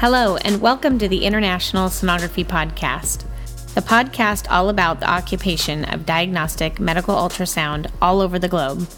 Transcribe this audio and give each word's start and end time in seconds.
Hello, 0.00 0.36
and 0.36 0.62
welcome 0.62 0.98
to 0.98 1.08
the 1.08 1.26
International 1.26 1.90
Sonography 1.90 2.42
Podcast, 2.42 3.24
the 3.74 3.82
podcast 3.82 4.46
all 4.50 4.70
about 4.70 4.98
the 4.98 5.10
occupation 5.10 5.84
of 5.84 6.06
diagnostic 6.06 6.80
medical 6.80 7.14
ultrasound 7.14 7.90
all 8.00 8.22
over 8.22 8.38
the 8.38 8.48
globe. 8.48 8.88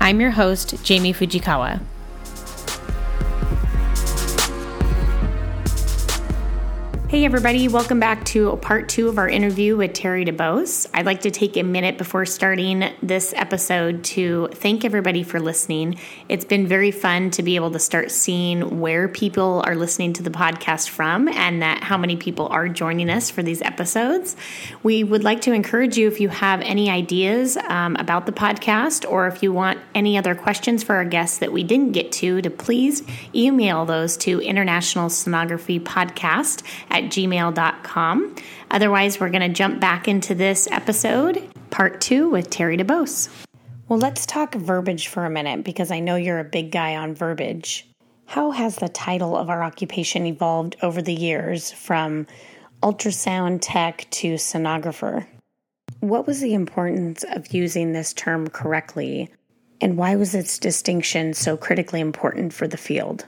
I'm 0.00 0.20
your 0.20 0.32
host, 0.32 0.82
Jamie 0.82 1.14
Fujikawa. 1.14 1.80
Hey, 7.16 7.24
everybody, 7.24 7.66
welcome 7.66 7.98
back 7.98 8.26
to 8.26 8.54
part 8.56 8.90
two 8.90 9.08
of 9.08 9.16
our 9.16 9.26
interview 9.26 9.74
with 9.74 9.94
Terry 9.94 10.26
DuBose. 10.26 10.86
I'd 10.92 11.06
like 11.06 11.22
to 11.22 11.30
take 11.30 11.56
a 11.56 11.62
minute 11.62 11.96
before 11.96 12.26
starting 12.26 12.92
this 13.02 13.32
episode 13.34 14.04
to 14.04 14.50
thank 14.52 14.84
everybody 14.84 15.22
for 15.22 15.40
listening. 15.40 15.98
It's 16.28 16.44
been 16.44 16.66
very 16.66 16.90
fun 16.90 17.30
to 17.30 17.42
be 17.42 17.56
able 17.56 17.70
to 17.70 17.78
start 17.78 18.10
seeing 18.10 18.80
where 18.80 19.08
people 19.08 19.62
are 19.64 19.74
listening 19.74 20.12
to 20.12 20.22
the 20.22 20.28
podcast 20.28 20.90
from 20.90 21.26
and 21.28 21.62
that 21.62 21.82
how 21.82 21.96
many 21.96 22.16
people 22.16 22.48
are 22.48 22.68
joining 22.68 23.08
us 23.08 23.30
for 23.30 23.42
these 23.42 23.62
episodes. 23.62 24.36
We 24.82 25.02
would 25.02 25.24
like 25.24 25.40
to 25.42 25.54
encourage 25.54 25.96
you 25.96 26.08
if 26.08 26.20
you 26.20 26.28
have 26.28 26.60
any 26.60 26.90
ideas 26.90 27.56
um, 27.56 27.96
about 27.96 28.26
the 28.26 28.32
podcast 28.32 29.10
or 29.10 29.26
if 29.26 29.42
you 29.42 29.54
want 29.54 29.78
any 29.94 30.18
other 30.18 30.34
questions 30.34 30.82
for 30.82 30.96
our 30.96 31.06
guests 31.06 31.38
that 31.38 31.50
we 31.50 31.64
didn't 31.64 31.92
get 31.92 32.12
to, 32.12 32.42
to 32.42 32.50
please 32.50 33.02
email 33.34 33.86
those 33.86 34.18
to 34.18 34.38
International 34.42 35.08
Sonography 35.08 35.80
Podcast 35.80 36.62
at 36.90 37.05
gmail.com. 37.08 38.36
Otherwise, 38.70 39.20
we're 39.20 39.30
going 39.30 39.48
to 39.48 39.54
jump 39.54 39.80
back 39.80 40.08
into 40.08 40.34
this 40.34 40.68
episode, 40.70 41.42
part 41.70 42.00
two, 42.00 42.28
with 42.28 42.50
Terry 42.50 42.76
DuBose. 42.76 43.28
Well, 43.88 43.98
let's 43.98 44.26
talk 44.26 44.54
verbiage 44.54 45.08
for 45.08 45.24
a 45.24 45.30
minute 45.30 45.64
because 45.64 45.90
I 45.90 46.00
know 46.00 46.16
you're 46.16 46.40
a 46.40 46.44
big 46.44 46.72
guy 46.72 46.96
on 46.96 47.14
verbiage. 47.14 47.86
How 48.24 48.50
has 48.50 48.76
the 48.76 48.88
title 48.88 49.36
of 49.36 49.48
our 49.48 49.62
occupation 49.62 50.26
evolved 50.26 50.76
over 50.82 51.00
the 51.00 51.14
years 51.14 51.70
from 51.70 52.26
ultrasound 52.82 53.60
tech 53.62 54.06
to 54.10 54.34
sonographer? 54.34 55.26
What 56.00 56.26
was 56.26 56.40
the 56.40 56.54
importance 56.54 57.24
of 57.30 57.54
using 57.54 57.92
this 57.92 58.12
term 58.12 58.48
correctly, 58.48 59.30
and 59.80 59.96
why 59.96 60.16
was 60.16 60.34
its 60.34 60.58
distinction 60.58 61.32
so 61.32 61.56
critically 61.56 62.00
important 62.00 62.52
for 62.52 62.66
the 62.66 62.76
field? 62.76 63.24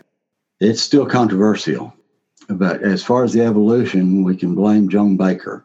It's 0.61 0.83
still 0.83 1.07
controversial. 1.07 1.95
But 2.49 2.83
as 2.83 3.05
far 3.05 3.25
as 3.25 3.35
the 3.35 3.43
evolution, 3.43 4.25
we 4.25 4.37
can 4.37 4.55
blame 4.55 4.89
Joan 4.89 5.17
Baker 5.17 5.65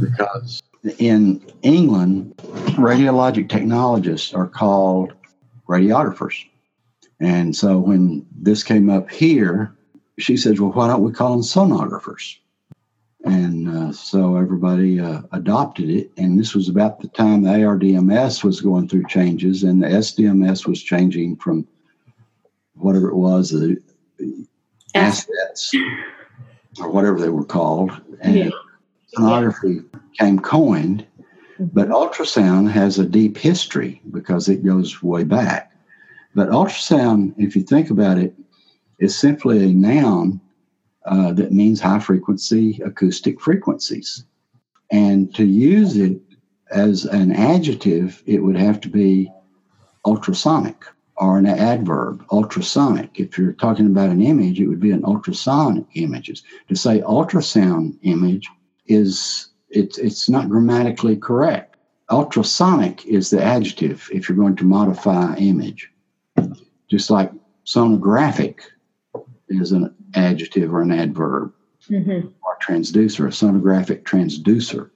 because 0.00 0.62
in 0.98 1.42
England, 1.62 2.36
radiologic 2.76 3.48
technologists 3.48 4.32
are 4.32 4.46
called 4.46 5.12
radiographers. 5.68 6.44
And 7.20 7.56
so 7.56 7.78
when 7.78 8.26
this 8.32 8.62
came 8.62 8.90
up 8.90 9.10
here, 9.10 9.74
she 10.18 10.36
says, 10.36 10.60
well, 10.60 10.72
why 10.72 10.88
don't 10.88 11.02
we 11.02 11.12
call 11.12 11.30
them 11.32 11.40
sonographers? 11.40 12.36
And 13.24 13.68
uh, 13.68 13.92
so 13.92 14.36
everybody 14.36 15.00
uh, 15.00 15.22
adopted 15.32 15.88
it. 15.88 16.12
And 16.18 16.38
this 16.38 16.54
was 16.54 16.68
about 16.68 17.00
the 17.00 17.08
time 17.08 17.42
the 17.42 17.50
ARDMS 17.50 18.44
was 18.44 18.60
going 18.60 18.88
through 18.88 19.06
changes 19.08 19.62
and 19.62 19.82
the 19.82 19.88
SDMS 19.88 20.66
was 20.66 20.82
changing 20.82 21.36
from 21.36 21.66
whatever 22.74 23.08
it 23.08 23.16
was, 23.16 23.50
the 23.50 23.80
assets 24.94 25.74
or 26.80 26.90
whatever 26.90 27.20
they 27.20 27.28
were 27.28 27.44
called, 27.44 27.90
and 28.20 28.36
yeah. 28.36 28.50
sonography 29.16 29.84
came 30.18 30.38
coined. 30.38 31.06
But 31.58 31.88
ultrasound 31.88 32.70
has 32.72 32.98
a 32.98 33.04
deep 33.04 33.36
history 33.36 34.02
because 34.10 34.48
it 34.48 34.64
goes 34.64 35.02
way 35.02 35.22
back. 35.22 35.72
But 36.34 36.48
ultrasound, 36.48 37.34
if 37.38 37.54
you 37.54 37.62
think 37.62 37.90
about 37.90 38.18
it, 38.18 38.34
is 38.98 39.16
simply 39.16 39.64
a 39.64 39.72
noun 39.72 40.40
uh, 41.06 41.32
that 41.34 41.52
means 41.52 41.80
high 41.80 42.00
frequency 42.00 42.80
acoustic 42.84 43.40
frequencies. 43.40 44.24
And 44.90 45.34
to 45.34 45.44
use 45.44 45.96
it 45.96 46.20
as 46.70 47.04
an 47.04 47.32
adjective, 47.32 48.22
it 48.26 48.42
would 48.42 48.56
have 48.56 48.80
to 48.82 48.88
be 48.88 49.30
ultrasonic 50.04 50.84
or 51.16 51.38
an 51.38 51.46
adverb, 51.46 52.24
ultrasonic. 52.32 53.20
If 53.20 53.38
you're 53.38 53.52
talking 53.52 53.86
about 53.86 54.10
an 54.10 54.22
image, 54.22 54.60
it 54.60 54.66
would 54.66 54.80
be 54.80 54.90
an 54.90 55.04
ultrasonic 55.04 55.86
images. 55.94 56.42
To 56.68 56.74
say 56.74 57.00
ultrasound 57.02 57.98
image 58.02 58.48
is 58.86 59.50
it's 59.70 59.98
it's 59.98 60.28
not 60.28 60.48
grammatically 60.48 61.16
correct. 61.16 61.76
Ultrasonic 62.10 63.04
is 63.06 63.30
the 63.30 63.42
adjective 63.42 64.08
if 64.12 64.28
you're 64.28 64.36
going 64.36 64.56
to 64.56 64.64
modify 64.64 65.34
image. 65.36 65.90
Just 66.90 67.10
like 67.10 67.30
sonographic 67.64 68.60
is 69.48 69.72
an 69.72 69.94
adjective 70.14 70.72
or 70.74 70.82
an 70.82 70.92
adverb. 70.92 71.52
Mm-hmm. 71.90 72.28
Or 72.42 72.58
transducer, 72.66 73.26
a 73.26 73.28
sonographic 73.28 74.04
transducer. 74.04 74.90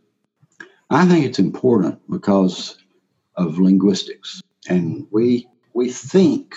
I 0.90 1.06
think 1.06 1.26
it's 1.26 1.38
important 1.38 2.00
because 2.10 2.78
of 3.36 3.58
linguistics. 3.58 4.42
And 4.70 5.06
we 5.10 5.48
we 5.78 5.88
think, 5.88 6.56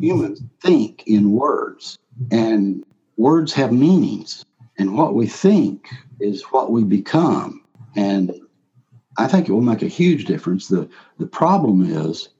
humans 0.00 0.42
think 0.60 1.04
in 1.06 1.30
words, 1.30 1.96
and 2.32 2.84
words 3.16 3.52
have 3.52 3.72
meanings. 3.72 4.44
And 4.78 4.98
what 4.98 5.14
we 5.14 5.28
think 5.28 5.88
is 6.18 6.42
what 6.50 6.72
we 6.72 6.82
become. 6.82 7.62
And 7.94 8.34
I 9.16 9.28
think 9.28 9.48
it 9.48 9.52
will 9.52 9.60
make 9.60 9.82
a 9.82 9.96
huge 10.00 10.24
difference. 10.24 10.66
The, 10.66 10.88
the 11.18 11.26
problem 11.26 11.88
is 11.88 12.30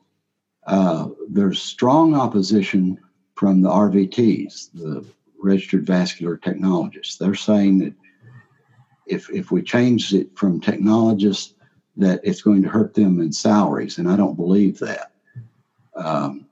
uh, 0.66 1.06
there's 1.30 1.62
strong 1.62 2.16
opposition 2.16 2.98
from 3.36 3.62
the 3.62 3.70
RVTs, 3.70 4.72
the 4.74 5.04
registered 5.40 5.86
vascular 5.86 6.36
technologists. 6.36 7.16
They're 7.16 7.36
saying 7.36 7.78
that 7.78 7.94
if, 9.06 9.30
if 9.30 9.52
we 9.52 9.62
change 9.62 10.12
it 10.12 10.36
from 10.36 10.60
technologists, 10.60 11.54
that 11.96 12.20
it's 12.24 12.42
going 12.42 12.62
to 12.64 12.68
hurt 12.68 12.94
them 12.94 13.20
in 13.20 13.32
salaries. 13.32 13.98
And 13.98 14.10
I 14.10 14.16
don't 14.16 14.34
believe 14.34 14.80
that. 14.80 15.12
Um, 15.98 16.46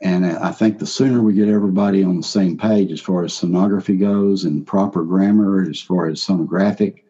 and 0.00 0.24
I 0.24 0.52
think 0.52 0.78
the 0.78 0.86
sooner 0.86 1.22
we 1.22 1.32
get 1.32 1.48
everybody 1.48 2.04
on 2.04 2.16
the 2.16 2.22
same 2.22 2.56
page 2.56 2.92
as 2.92 3.00
far 3.00 3.24
as 3.24 3.32
sonography 3.32 3.98
goes 3.98 4.44
and 4.44 4.66
proper 4.66 5.02
grammar 5.02 5.68
as 5.68 5.80
far 5.80 6.06
as 6.06 6.20
sonographic 6.20 7.02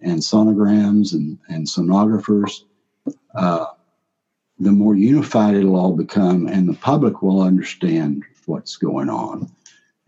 and 0.00 0.18
sonograms 0.18 1.12
and, 1.12 1.38
and 1.48 1.66
sonographers, 1.66 2.62
uh, 3.36 3.66
the 4.58 4.72
more 4.72 4.96
unified 4.96 5.54
it'll 5.54 5.76
all 5.76 5.92
become, 5.92 6.48
and 6.48 6.68
the 6.68 6.74
public 6.74 7.22
will 7.22 7.42
understand 7.42 8.24
what's 8.46 8.76
going 8.76 9.08
on. 9.08 9.50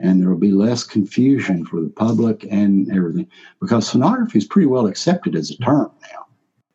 And 0.01 0.21
there 0.21 0.31
will 0.31 0.39
be 0.39 0.53
less 0.53 0.85
confusion 0.85 1.65
for 1.67 1.81
the 1.81 1.91
public 1.91 2.47
and 2.51 2.91
everything 2.91 3.29
because 3.61 3.93
sonography 3.93 4.37
is 4.37 4.45
pretty 4.45 4.67
well 4.67 4.87
accepted 4.87 5.35
as 5.37 5.51
a 5.51 5.59
term 5.59 5.91
now. 6.03 6.27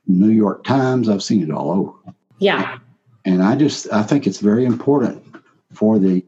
New 0.08 0.30
York 0.30 0.64
Times, 0.66 1.10
I've 1.10 1.24
seen 1.24 1.42
it 1.42 1.52
all 1.52 1.72
over. 1.72 2.16
Yeah. 2.40 2.80
And 3.26 3.42
I 3.42 3.56
just 3.56 3.92
I 3.92 4.04
think 4.04 4.28
it's 4.28 4.40
very 4.40 4.66
important 4.66 5.24
for 5.74 6.00
the 6.00 6.26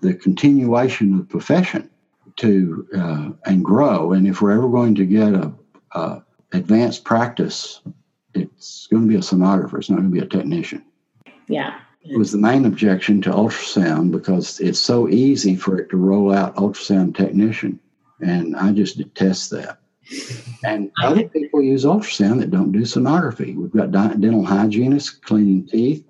the 0.00 0.14
continuation 0.14 1.12
of 1.12 1.18
the 1.20 1.24
profession 1.24 1.88
to 2.36 2.88
uh, 2.96 3.30
and 3.46 3.64
grow. 3.64 4.12
And 4.12 4.26
if 4.26 4.42
we're 4.42 4.52
ever 4.52 4.68
going 4.68 4.94
to 4.96 5.06
get 5.06 5.32
a, 5.34 5.52
a 5.92 6.22
advanced 6.52 7.04
practice, 7.04 7.80
it's 8.34 8.86
going 8.88 9.04
to 9.04 9.08
be 9.08 9.16
a 9.16 9.20
sonographer. 9.20 9.78
It's 9.78 9.90
not 9.90 9.96
going 9.96 10.10
to 10.10 10.20
be 10.20 10.24
a 10.24 10.28
technician. 10.28 10.84
Yeah. 11.48 11.78
It 12.04 12.18
was 12.18 12.32
the 12.32 12.38
main 12.38 12.64
objection 12.64 13.22
to 13.22 13.30
ultrasound 13.30 14.10
because 14.10 14.58
it's 14.60 14.80
so 14.80 15.08
easy 15.08 15.54
for 15.54 15.78
it 15.78 15.88
to 15.90 15.96
roll 15.96 16.32
out 16.32 16.56
ultrasound 16.56 17.14
technician. 17.16 17.78
And 18.20 18.56
I 18.56 18.72
just 18.72 18.98
detest 18.98 19.50
that. 19.50 19.78
And 20.64 20.90
other 21.02 21.28
people 21.28 21.62
use 21.62 21.84
ultrasound 21.84 22.40
that 22.40 22.50
don't 22.50 22.72
do 22.72 22.80
sonography. 22.80 23.54
We've 23.54 23.72
got 23.72 23.92
dental 23.92 24.44
hygienists 24.44 25.10
cleaning 25.10 25.66
teeth. 25.66 26.04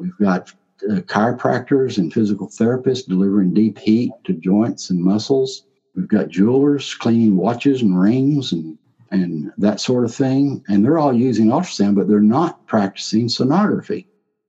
We've 0.00 0.16
got 0.18 0.52
uh, 0.90 1.00
chiropractors 1.02 1.98
and 1.98 2.12
physical 2.12 2.48
therapists 2.48 3.06
delivering 3.06 3.52
deep 3.52 3.78
heat 3.78 4.12
to 4.24 4.32
joints 4.32 4.90
and 4.90 5.02
muscles. 5.02 5.64
We've 5.94 6.08
got 6.08 6.28
jewelers 6.28 6.94
cleaning 6.94 7.36
watches 7.36 7.82
and 7.82 8.00
rings 8.00 8.52
and 8.52 8.78
and 9.10 9.52
that 9.58 9.80
sort 9.80 10.04
of 10.04 10.14
thing. 10.14 10.64
And 10.68 10.84
they're 10.84 10.98
all 10.98 11.12
using 11.12 11.46
ultrasound, 11.46 11.96
but 11.96 12.08
they're 12.08 12.20
not 12.20 12.64
practicing 12.66 13.26
sonography. 13.26 14.06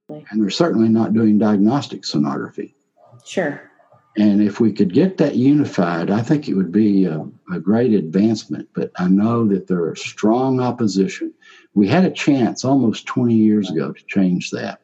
And 0.07 0.41
they're 0.41 0.49
certainly 0.49 0.89
not 0.89 1.13
doing 1.13 1.39
diagnostic 1.39 2.03
sonography. 2.03 2.73
Sure. 3.25 3.61
And 4.17 4.41
if 4.41 4.59
we 4.59 4.73
could 4.73 4.93
get 4.93 5.17
that 5.17 5.35
unified, 5.35 6.11
I 6.11 6.21
think 6.21 6.47
it 6.47 6.55
would 6.55 6.71
be 6.71 7.05
a, 7.05 7.25
a, 7.51 7.59
great 7.59 7.93
advancement. 7.93 8.67
But 8.73 8.91
I 8.97 9.07
know 9.07 9.47
that 9.47 9.67
there 9.67 9.85
are 9.85 9.95
strong 9.95 10.59
opposition. 10.59 11.33
We 11.73 11.87
had 11.87 12.03
a 12.03 12.11
chance 12.11 12.65
almost 12.65 13.05
20 13.05 13.33
years 13.33 13.71
ago 13.71 13.93
to 13.93 14.05
change 14.07 14.51
that. 14.51 14.80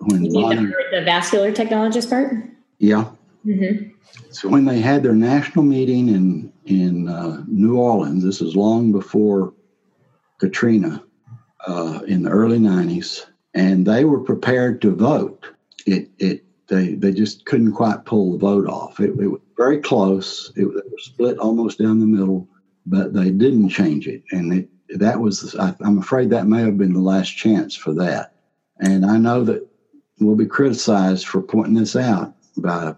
When 0.00 0.32
Bonnie, 0.32 0.72
the 0.92 1.02
vascular 1.04 1.52
technologist 1.52 2.08
part? 2.08 2.34
Yeah. 2.78 3.10
Mm-hmm. 3.44 3.90
So 4.30 4.48
when 4.48 4.64
they 4.64 4.80
had 4.80 5.02
their 5.02 5.14
national 5.14 5.64
meeting 5.64 6.08
in 6.08 6.52
in 6.64 7.08
uh, 7.08 7.44
New 7.46 7.76
Orleans, 7.78 8.24
this 8.24 8.40
was 8.40 8.56
long 8.56 8.92
before 8.92 9.52
Katrina 10.38 11.04
uh, 11.66 12.00
in 12.06 12.22
the 12.22 12.30
early 12.30 12.58
90s, 12.58 13.26
and 13.54 13.86
they 13.86 14.04
were 14.04 14.20
prepared 14.20 14.80
to 14.82 14.94
vote. 14.94 15.46
It 15.86 16.08
it 16.18 16.44
they 16.68 16.94
they 16.94 17.12
just 17.12 17.44
couldn't 17.44 17.72
quite 17.72 18.06
pull 18.06 18.32
the 18.32 18.38
vote 18.38 18.66
off. 18.66 19.00
It, 19.00 19.10
it 19.10 19.28
was 19.28 19.40
very 19.56 19.80
close. 19.80 20.50
It 20.56 20.64
was 20.64 20.82
split 20.98 21.38
almost 21.38 21.78
down 21.78 22.00
the 22.00 22.06
middle, 22.06 22.48
but 22.86 23.12
they 23.12 23.30
didn't 23.30 23.68
change 23.68 24.08
it, 24.08 24.22
and 24.32 24.52
it, 24.54 24.98
that 24.98 25.20
was. 25.20 25.54
I, 25.56 25.74
I'm 25.80 25.98
afraid 25.98 26.30
that 26.30 26.46
may 26.46 26.62
have 26.62 26.78
been 26.78 26.94
the 26.94 27.00
last 27.00 27.36
chance 27.36 27.76
for 27.76 27.92
that. 27.94 28.32
And 28.82 29.04
I 29.04 29.18
know 29.18 29.44
that 29.44 29.69
we'll 30.20 30.36
be 30.36 30.46
criticized 30.46 31.26
for 31.26 31.42
pointing 31.42 31.74
this 31.74 31.96
out 31.96 32.34
by 32.56 32.94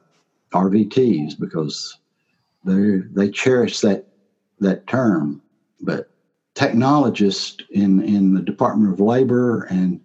RVTs 0.52 1.38
because 1.38 1.98
they 2.64 2.98
they 3.12 3.30
cherish 3.30 3.80
that 3.80 4.06
that 4.60 4.86
term, 4.86 5.42
but 5.80 6.10
technologists 6.54 7.56
in 7.70 8.02
in 8.02 8.34
the 8.34 8.42
Department 8.42 8.92
of 8.92 9.00
Labor 9.00 9.64
and 9.64 10.00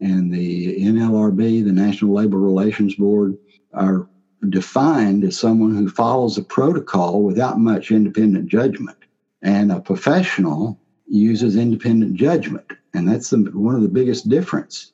and 0.00 0.32
the 0.32 0.80
NLRB, 0.80 1.64
the 1.64 1.72
National 1.72 2.14
Labor 2.14 2.38
Relations 2.38 2.94
Board, 2.94 3.36
are 3.74 4.08
defined 4.48 5.24
as 5.24 5.38
someone 5.38 5.74
who 5.74 5.88
follows 5.88 6.38
a 6.38 6.42
protocol 6.42 7.22
without 7.22 7.60
much 7.60 7.90
independent 7.90 8.48
judgment. 8.48 8.96
And 9.42 9.70
a 9.70 9.80
professional 9.80 10.78
uses 11.06 11.56
independent 11.56 12.14
judgment. 12.14 12.66
And 12.94 13.08
that's 13.08 13.30
the, 13.30 13.38
one 13.52 13.74
of 13.74 13.82
the 13.82 13.88
biggest 13.88 14.28
difference. 14.28 14.92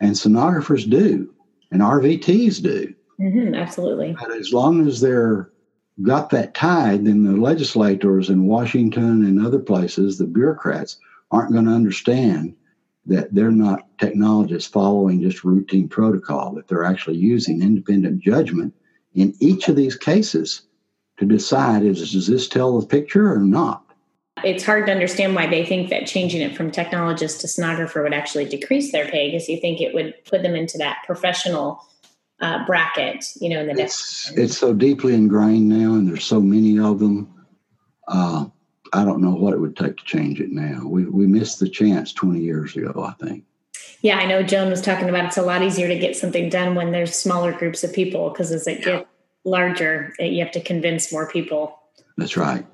And 0.00 0.12
sonographers 0.12 0.88
do, 0.88 1.32
and 1.70 1.82
RVTs 1.82 2.62
do. 2.62 2.94
Mm-hmm, 3.20 3.54
absolutely. 3.54 4.16
But 4.18 4.32
as 4.32 4.52
long 4.52 4.86
as 4.86 5.00
they're 5.00 5.50
got 6.02 6.30
that 6.30 6.54
tied, 6.54 7.04
then 7.04 7.24
the 7.24 7.32
legislators 7.32 8.30
in 8.30 8.46
Washington 8.46 9.24
and 9.24 9.44
other 9.44 9.58
places, 9.58 10.18
the 10.18 10.26
bureaucrats, 10.26 10.98
aren't 11.30 11.52
going 11.52 11.64
to 11.64 11.72
understand 11.72 12.54
that 13.06 13.34
they're 13.34 13.50
not 13.50 13.86
technologists 13.98 14.70
following 14.70 15.20
just 15.20 15.42
routine 15.42 15.88
protocol, 15.88 16.54
that 16.54 16.68
they're 16.68 16.84
actually 16.84 17.16
using 17.16 17.62
independent 17.62 18.20
judgment 18.20 18.74
in 19.14 19.34
each 19.40 19.68
of 19.68 19.76
these 19.76 19.96
cases 19.96 20.62
to 21.18 21.24
decide 21.24 21.82
is 21.82 22.12
does 22.12 22.26
this 22.26 22.48
tell 22.48 22.78
the 22.78 22.86
picture 22.86 23.32
or 23.32 23.40
not? 23.40 23.84
It's 24.44 24.64
hard 24.64 24.86
to 24.86 24.92
understand 24.92 25.34
why 25.34 25.46
they 25.46 25.64
think 25.64 25.90
that 25.90 26.06
changing 26.06 26.40
it 26.40 26.56
from 26.56 26.70
technologist 26.70 27.40
to 27.40 27.46
sonographer 27.46 28.02
would 28.02 28.14
actually 28.14 28.44
decrease 28.44 28.92
their 28.92 29.08
pay 29.08 29.30
because 29.30 29.48
you 29.48 29.60
think 29.60 29.80
it 29.80 29.94
would 29.94 30.14
put 30.24 30.42
them 30.42 30.54
into 30.54 30.78
that 30.78 30.98
professional 31.06 31.80
uh, 32.40 32.64
bracket, 32.66 33.24
you 33.40 33.48
know, 33.48 33.60
in 33.60 33.66
the 33.66 33.82
it's, 33.82 34.32
it's 34.36 34.56
so 34.56 34.72
deeply 34.72 35.14
ingrained 35.14 35.68
now, 35.68 35.94
and 35.94 36.08
there's 36.08 36.24
so 36.24 36.40
many 36.40 36.78
of 36.78 36.98
them. 37.00 37.32
Uh, 38.06 38.46
I 38.92 39.04
don't 39.04 39.20
know 39.20 39.34
what 39.34 39.52
it 39.52 39.60
would 39.60 39.76
take 39.76 39.96
to 39.96 40.04
change 40.04 40.40
it 40.40 40.50
now. 40.50 40.86
We 40.86 41.06
we 41.06 41.26
missed 41.26 41.58
the 41.58 41.68
chance 41.68 42.12
20 42.12 42.40
years 42.40 42.76
ago, 42.76 43.02
I 43.02 43.12
think. 43.24 43.44
Yeah, 44.00 44.18
I 44.18 44.26
know 44.26 44.42
Joan 44.42 44.70
was 44.70 44.80
talking 44.80 45.08
about 45.08 45.24
it's 45.26 45.36
a 45.36 45.42
lot 45.42 45.62
easier 45.62 45.88
to 45.88 45.98
get 45.98 46.16
something 46.16 46.48
done 46.48 46.76
when 46.76 46.92
there's 46.92 47.14
smaller 47.14 47.52
groups 47.52 47.82
of 47.82 47.92
people 47.92 48.30
because 48.30 48.52
as 48.52 48.66
it 48.66 48.78
yeah. 48.80 48.98
gets 48.98 49.08
larger, 49.44 50.14
you 50.20 50.42
have 50.42 50.52
to 50.52 50.60
convince 50.60 51.12
more 51.12 51.28
people. 51.28 51.80
That's 52.16 52.36
right. 52.36 52.64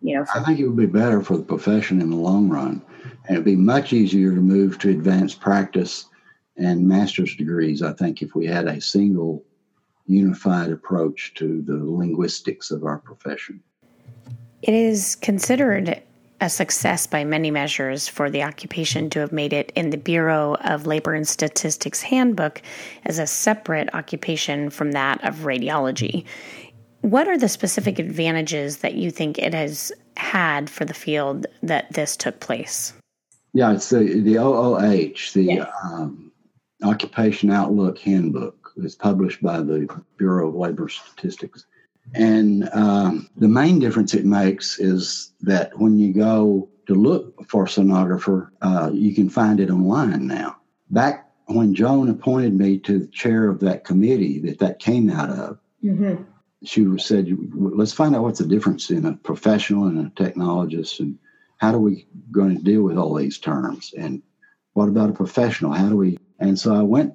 You 0.00 0.16
know, 0.16 0.26
I 0.34 0.40
think 0.40 0.58
it 0.58 0.66
would 0.66 0.76
be 0.76 0.86
better 0.86 1.22
for 1.22 1.36
the 1.36 1.42
profession 1.42 2.00
in 2.00 2.10
the 2.10 2.16
long 2.16 2.48
run, 2.48 2.82
and 3.26 3.36
it'd 3.36 3.44
be 3.44 3.56
much 3.56 3.92
easier 3.92 4.34
to 4.34 4.40
move 4.40 4.78
to 4.80 4.90
advanced 4.90 5.40
practice 5.40 6.06
and 6.56 6.86
master's 6.86 7.34
degrees. 7.34 7.82
I 7.82 7.92
think 7.92 8.22
if 8.22 8.34
we 8.34 8.46
had 8.46 8.66
a 8.66 8.80
single 8.80 9.44
unified 10.06 10.70
approach 10.70 11.34
to 11.34 11.62
the 11.62 11.76
linguistics 11.76 12.70
of 12.70 12.84
our 12.84 12.98
profession. 12.98 13.60
It 14.62 14.74
is 14.74 15.16
considered 15.16 16.02
a 16.40 16.50
success 16.50 17.06
by 17.06 17.24
many 17.24 17.50
measures 17.50 18.08
for 18.08 18.28
the 18.30 18.42
occupation 18.42 19.08
to 19.10 19.20
have 19.20 19.32
made 19.32 19.52
it 19.52 19.72
in 19.74 19.90
the 19.90 19.96
Bureau 19.96 20.54
of 20.56 20.86
Labor 20.86 21.14
and 21.14 21.26
Statistics 21.26 22.02
handbook 22.02 22.60
as 23.04 23.18
a 23.18 23.26
separate 23.26 23.88
occupation 23.94 24.68
from 24.68 24.92
that 24.92 25.22
of 25.24 25.36
radiology. 25.40 26.24
What 27.06 27.28
are 27.28 27.38
the 27.38 27.48
specific 27.48 28.00
advantages 28.00 28.78
that 28.78 28.94
you 28.94 29.12
think 29.12 29.38
it 29.38 29.54
has 29.54 29.92
had 30.16 30.68
for 30.68 30.84
the 30.84 30.92
field 30.92 31.46
that 31.62 31.92
this 31.92 32.16
took 32.16 32.40
place? 32.40 32.94
Yeah, 33.52 33.72
it's 33.72 33.90
the 33.90 34.20
the 34.22 34.38
OOH, 34.38 35.32
the 35.32 35.44
yes. 35.44 35.70
um, 35.84 36.32
Occupation 36.82 37.52
Outlook 37.52 38.00
Handbook. 38.00 38.72
It's 38.78 38.96
published 38.96 39.40
by 39.40 39.58
the 39.58 39.86
Bureau 40.18 40.48
of 40.48 40.56
Labor 40.56 40.88
Statistics. 40.88 41.64
And 42.14 42.68
um, 42.72 43.30
the 43.36 43.46
main 43.46 43.78
difference 43.78 44.12
it 44.12 44.24
makes 44.24 44.80
is 44.80 45.32
that 45.42 45.78
when 45.78 46.00
you 46.00 46.12
go 46.12 46.68
to 46.88 46.94
look 46.94 47.48
for 47.48 47.66
a 47.66 47.68
sonographer, 47.68 48.48
uh, 48.62 48.90
you 48.92 49.14
can 49.14 49.28
find 49.28 49.60
it 49.60 49.70
online 49.70 50.26
now. 50.26 50.56
Back 50.90 51.30
when 51.46 51.72
Joan 51.72 52.08
appointed 52.08 52.54
me 52.54 52.78
to 52.80 52.98
the 52.98 53.06
chair 53.06 53.48
of 53.48 53.60
that 53.60 53.84
committee 53.84 54.40
that 54.40 54.58
that 54.58 54.80
came 54.80 55.08
out 55.08 55.30
of, 55.30 55.60
mm-hmm. 55.84 56.24
She 56.66 56.86
said, 56.98 57.36
"Let's 57.54 57.92
find 57.92 58.16
out 58.16 58.22
what's 58.22 58.40
the 58.40 58.46
difference 58.46 58.90
in 58.90 59.04
a 59.06 59.14
professional 59.16 59.86
and 59.86 60.06
a 60.06 60.10
technologist, 60.10 61.00
and 61.00 61.18
how 61.58 61.72
do 61.72 61.78
we 61.78 62.06
going 62.30 62.56
to 62.56 62.62
deal 62.62 62.82
with 62.82 62.98
all 62.98 63.14
these 63.14 63.38
terms, 63.38 63.94
and 63.96 64.22
what 64.74 64.88
about 64.88 65.10
a 65.10 65.14
professional? 65.14 65.72
How 65.72 65.88
do 65.88 65.96
we?" 65.96 66.18
And 66.38 66.58
so 66.58 66.74
I 66.74 66.82
went 66.82 67.14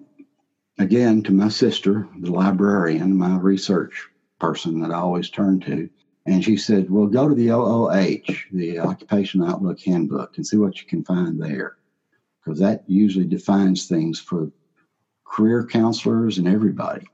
again 0.79 1.23
to 1.23 1.31
my 1.31 1.49
sister, 1.49 2.07
the 2.19 2.31
librarian, 2.31 3.17
my 3.17 3.37
research 3.37 4.09
person 4.39 4.81
that 4.81 4.91
I 4.91 4.95
always 4.95 5.29
turn 5.29 5.59
to. 5.61 5.89
And 6.25 6.43
she 6.43 6.57
said, 6.57 6.89
Well, 6.89 7.07
go 7.07 7.29
to 7.29 7.35
the 7.35 7.51
OOH, 7.51 8.35
the 8.51 8.79
Occupation 8.79 9.43
Outlook 9.43 9.79
Handbook, 9.81 10.37
and 10.37 10.45
see 10.45 10.57
what 10.57 10.79
you 10.81 10.87
can 10.87 11.03
find 11.03 11.41
there. 11.41 11.77
Because 12.43 12.59
that 12.59 12.83
usually 12.87 13.25
defines 13.25 13.87
things 13.87 14.19
for 14.19 14.51
career 15.25 15.65
counselors 15.65 16.37
and 16.37 16.47
everybody. 16.47 17.07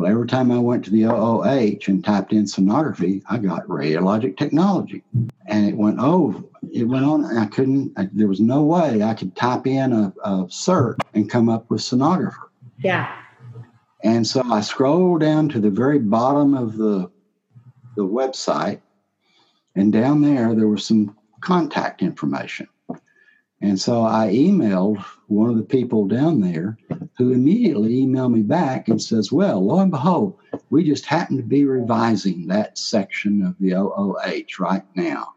Well, 0.00 0.10
every 0.10 0.26
time 0.26 0.50
I 0.50 0.58
went 0.58 0.82
to 0.86 0.90
the 0.90 1.04
OOH 1.04 1.86
and 1.88 2.02
typed 2.02 2.32
in 2.32 2.46
sonography, 2.46 3.22
I 3.28 3.36
got 3.36 3.66
radiologic 3.66 4.38
technology. 4.38 5.04
And 5.46 5.68
it 5.68 5.76
went, 5.76 5.98
oh, 6.00 6.48
it 6.72 6.84
went 6.84 7.04
on. 7.04 7.36
I 7.36 7.44
couldn't, 7.44 7.92
I, 7.98 8.08
there 8.10 8.26
was 8.26 8.40
no 8.40 8.62
way 8.62 9.02
I 9.02 9.12
could 9.12 9.36
type 9.36 9.66
in 9.66 9.92
a, 9.92 10.14
a 10.24 10.30
cert 10.46 10.96
and 11.12 11.28
come 11.28 11.50
up 11.50 11.68
with 11.68 11.82
sonographer. 11.82 12.48
Yeah. 12.78 13.14
And 14.02 14.26
so 14.26 14.42
I 14.50 14.62
scrolled 14.62 15.20
down 15.20 15.50
to 15.50 15.60
the 15.60 15.68
very 15.68 15.98
bottom 15.98 16.54
of 16.54 16.78
the, 16.78 17.10
the 17.94 18.06
website, 18.06 18.80
and 19.74 19.92
down 19.92 20.22
there, 20.22 20.54
there 20.54 20.68
was 20.68 20.86
some 20.86 21.14
contact 21.42 22.00
information. 22.00 22.68
And 23.60 23.78
so 23.78 24.02
I 24.02 24.28
emailed 24.28 25.04
one 25.26 25.50
of 25.50 25.56
the 25.56 25.62
people 25.62 26.06
down 26.06 26.40
there 26.40 26.78
who 27.18 27.32
immediately 27.32 27.96
emailed 27.96 28.32
me 28.32 28.42
back 28.42 28.88
and 28.88 29.00
says, 29.00 29.30
Well, 29.30 29.64
lo 29.64 29.80
and 29.80 29.90
behold, 29.90 30.38
we 30.70 30.82
just 30.84 31.04
happen 31.04 31.36
to 31.36 31.42
be 31.42 31.64
revising 31.64 32.46
that 32.46 32.78
section 32.78 33.42
of 33.42 33.56
the 33.58 33.74
OOH 33.74 34.58
right 34.58 34.84
now. 34.94 35.34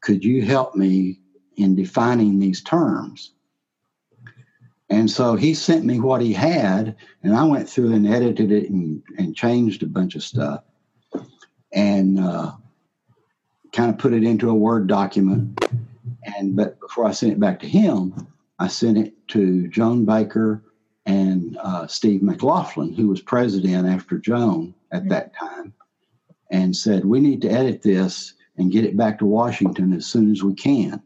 Could 0.00 0.24
you 0.24 0.42
help 0.42 0.74
me 0.74 1.20
in 1.56 1.76
defining 1.76 2.38
these 2.38 2.62
terms? 2.62 3.32
And 4.88 5.08
so 5.08 5.36
he 5.36 5.54
sent 5.54 5.84
me 5.84 6.00
what 6.00 6.20
he 6.20 6.32
had, 6.32 6.96
and 7.22 7.36
I 7.36 7.44
went 7.44 7.68
through 7.68 7.92
and 7.94 8.08
edited 8.08 8.50
it 8.50 8.70
and, 8.70 9.02
and 9.18 9.36
changed 9.36 9.82
a 9.82 9.86
bunch 9.86 10.16
of 10.16 10.24
stuff 10.24 10.64
and 11.72 12.18
uh, 12.18 12.52
kind 13.72 13.90
of 13.90 13.98
put 13.98 14.12
it 14.12 14.24
into 14.24 14.50
a 14.50 14.54
Word 14.54 14.88
document. 14.88 15.64
And 16.24 16.56
but 16.56 16.80
before 16.80 17.06
I 17.06 17.12
sent 17.12 17.32
it 17.32 17.40
back 17.40 17.60
to 17.60 17.68
him, 17.68 18.14
I 18.58 18.68
sent 18.68 18.98
it 18.98 19.14
to 19.28 19.68
Joan 19.68 20.04
Baker 20.04 20.62
and 21.06 21.56
uh, 21.58 21.86
Steve 21.86 22.22
McLaughlin, 22.22 22.92
who 22.94 23.08
was 23.08 23.20
president 23.20 23.88
after 23.88 24.18
Joan 24.18 24.74
at 24.92 25.08
that 25.08 25.32
time, 25.34 25.72
and 26.50 26.76
said, 26.76 27.04
We 27.04 27.20
need 27.20 27.40
to 27.42 27.50
edit 27.50 27.82
this 27.82 28.34
and 28.56 28.72
get 28.72 28.84
it 28.84 28.96
back 28.96 29.18
to 29.18 29.26
Washington 29.26 29.92
as 29.92 30.06
soon 30.06 30.30
as 30.30 30.42
we 30.42 30.54
can. 30.54 31.02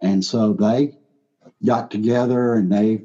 And 0.00 0.24
so 0.24 0.52
they 0.52 0.96
got 1.64 1.90
together 1.90 2.54
and 2.54 2.70
they, 2.70 3.04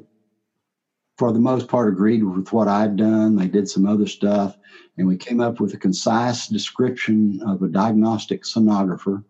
for 1.18 1.32
the 1.32 1.40
most 1.40 1.66
part, 1.66 1.92
agreed 1.92 2.22
with 2.22 2.52
what 2.52 2.68
I'd 2.68 2.96
done. 2.96 3.36
They 3.36 3.48
did 3.48 3.68
some 3.68 3.86
other 3.86 4.06
stuff, 4.06 4.56
and 4.96 5.08
we 5.08 5.16
came 5.16 5.40
up 5.40 5.60
with 5.60 5.74
a 5.74 5.78
concise 5.78 6.46
description 6.46 7.40
of 7.46 7.62
a 7.62 7.68
diagnostic 7.68 8.44
sonographer. 8.44 9.24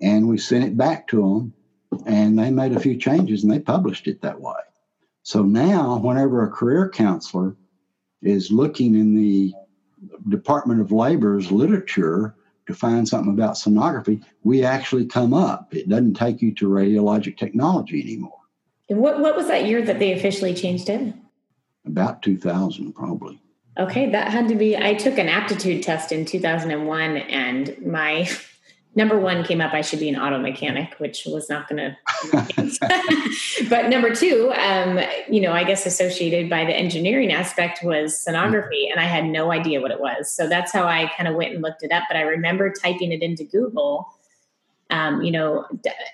And 0.00 0.28
we 0.28 0.38
sent 0.38 0.64
it 0.64 0.76
back 0.76 1.08
to 1.08 1.20
them, 1.22 1.54
and 2.06 2.38
they 2.38 2.50
made 2.50 2.72
a 2.72 2.80
few 2.80 2.96
changes 2.96 3.42
and 3.42 3.52
they 3.52 3.58
published 3.58 4.06
it 4.06 4.20
that 4.22 4.40
way. 4.40 4.54
So 5.22 5.42
now, 5.42 5.98
whenever 5.98 6.44
a 6.44 6.50
career 6.50 6.88
counselor 6.88 7.56
is 8.22 8.52
looking 8.52 8.94
in 8.94 9.16
the 9.16 9.52
Department 10.28 10.80
of 10.80 10.92
Labor's 10.92 11.50
literature 11.50 12.34
to 12.66 12.74
find 12.74 13.08
something 13.08 13.32
about 13.32 13.54
sonography, 13.54 14.22
we 14.44 14.64
actually 14.64 15.06
come 15.06 15.32
up. 15.32 15.74
It 15.74 15.88
doesn't 15.88 16.14
take 16.14 16.42
you 16.42 16.54
to 16.54 16.68
radiologic 16.68 17.36
technology 17.36 18.00
anymore. 18.02 18.38
And 18.88 19.00
what, 19.00 19.20
what 19.20 19.36
was 19.36 19.48
that 19.48 19.66
year 19.66 19.82
that 19.82 19.98
they 19.98 20.12
officially 20.12 20.54
changed 20.54 20.88
it? 20.88 21.14
About 21.86 22.22
2000, 22.22 22.92
probably. 22.92 23.40
Okay, 23.78 24.10
that 24.10 24.30
had 24.30 24.48
to 24.48 24.54
be. 24.54 24.76
I 24.76 24.94
took 24.94 25.18
an 25.18 25.28
aptitude 25.28 25.82
test 25.82 26.10
in 26.10 26.24
2001, 26.24 27.16
and 27.16 27.76
my 27.84 28.28
number 28.96 29.18
one 29.18 29.44
came 29.44 29.60
up, 29.60 29.72
I 29.72 29.82
should 29.82 30.00
be 30.00 30.08
an 30.08 30.16
auto 30.16 30.38
mechanic, 30.38 30.94
which 30.98 31.26
was 31.26 31.48
not 31.48 31.68
going 31.68 31.76
to. 32.32 33.66
but 33.70 33.88
number 33.88 34.14
two, 34.14 34.52
um, 34.56 34.98
you 35.28 35.40
know, 35.40 35.52
I 35.52 35.62
guess 35.62 35.86
associated 35.86 36.50
by 36.50 36.64
the 36.64 36.74
engineering 36.74 37.30
aspect 37.30 37.84
was 37.84 38.14
sonography, 38.26 38.90
and 38.90 38.98
I 38.98 39.04
had 39.04 39.26
no 39.26 39.52
idea 39.52 39.80
what 39.80 39.92
it 39.92 40.00
was. 40.00 40.32
So 40.32 40.48
that's 40.48 40.72
how 40.72 40.84
I 40.84 41.12
kind 41.16 41.28
of 41.28 41.36
went 41.36 41.52
and 41.52 41.62
looked 41.62 41.82
it 41.84 41.92
up. 41.92 42.04
But 42.08 42.16
I 42.16 42.22
remember 42.22 42.72
typing 42.72 43.12
it 43.12 43.22
into 43.22 43.44
Google 43.44 44.08
um, 44.90 45.22
you 45.22 45.32
know, 45.32 45.66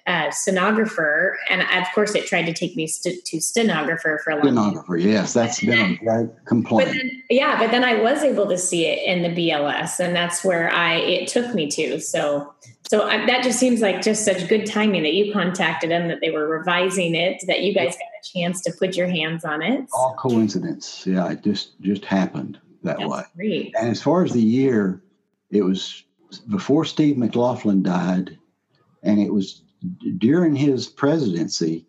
uh, 0.07 0.29
sonographer, 0.29 1.35
and 1.51 1.61
of 1.61 1.93
course, 1.95 2.15
it 2.15 2.27
tried 2.27 2.47
to 2.47 2.55
take 2.55 2.75
me 2.75 2.87
st- 2.87 3.23
to 3.27 3.41
stenographer 3.41 4.21
for 4.25 4.31
a 4.31 4.37
long 4.37 4.45
stenographer. 4.45 4.99
Time. 4.99 5.09
Yes, 5.09 5.35
that's 5.35 5.61
been 5.61 5.79
a 5.79 5.97
great 5.97 6.31
complaint. 6.47 6.89
But 6.89 6.97
then, 6.97 7.23
yeah, 7.29 7.59
but 7.59 7.71
then 7.71 7.85
I 7.85 8.01
was 8.01 8.23
able 8.23 8.49
to 8.49 8.57
see 8.57 8.87
it 8.87 9.07
in 9.07 9.23
the 9.23 9.29
BLS, 9.29 10.01
and 10.01 10.17
that's 10.17 10.43
where 10.43 10.73
I 10.73 10.95
it 10.95 11.29
took 11.29 11.55
me 11.55 11.71
to. 11.71 12.01
So, 12.01 12.55
so 12.89 13.09
I, 13.09 13.25
that 13.27 13.43
just 13.43 13.59
seems 13.59 13.81
like 13.81 14.03
just 14.03 14.25
such 14.25 14.49
good 14.49 14.67
timing 14.67 15.03
that 15.03 15.15
you 15.15 15.33
contacted 15.33 15.91
them, 15.91 16.09
that 16.09 16.21
they 16.21 16.31
were 16.31 16.47
revising 16.49 17.15
it, 17.15 17.43
that 17.47 17.63
you 17.63 17.73
guys 17.75 17.95
got 17.95 18.01
a 18.03 18.39
chance 18.39 18.61
to 18.63 18.73
put 18.73 18.97
your 18.97 19.07
hands 19.07 19.45
on 19.45 19.63
it. 19.63 19.87
All 19.93 20.15
coincidence. 20.19 21.07
Yeah, 21.07 21.31
it 21.31 21.43
just 21.43 21.81
just 21.81 22.05
happened 22.05 22.59
that 22.83 22.99
that's 22.99 23.11
way. 23.11 23.23
Great. 23.37 23.75
And 23.79 23.89
as 23.89 24.03
far 24.03 24.25
as 24.25 24.33
the 24.33 24.41
year, 24.41 25.03
it 25.51 25.63
was 25.63 26.05
before 26.49 26.85
Steve 26.85 27.17
McLaughlin 27.19 27.83
died 27.83 28.39
and 29.03 29.21
it 29.21 29.33
was 29.33 29.63
during 30.19 30.55
his 30.55 30.87
presidency 30.87 31.87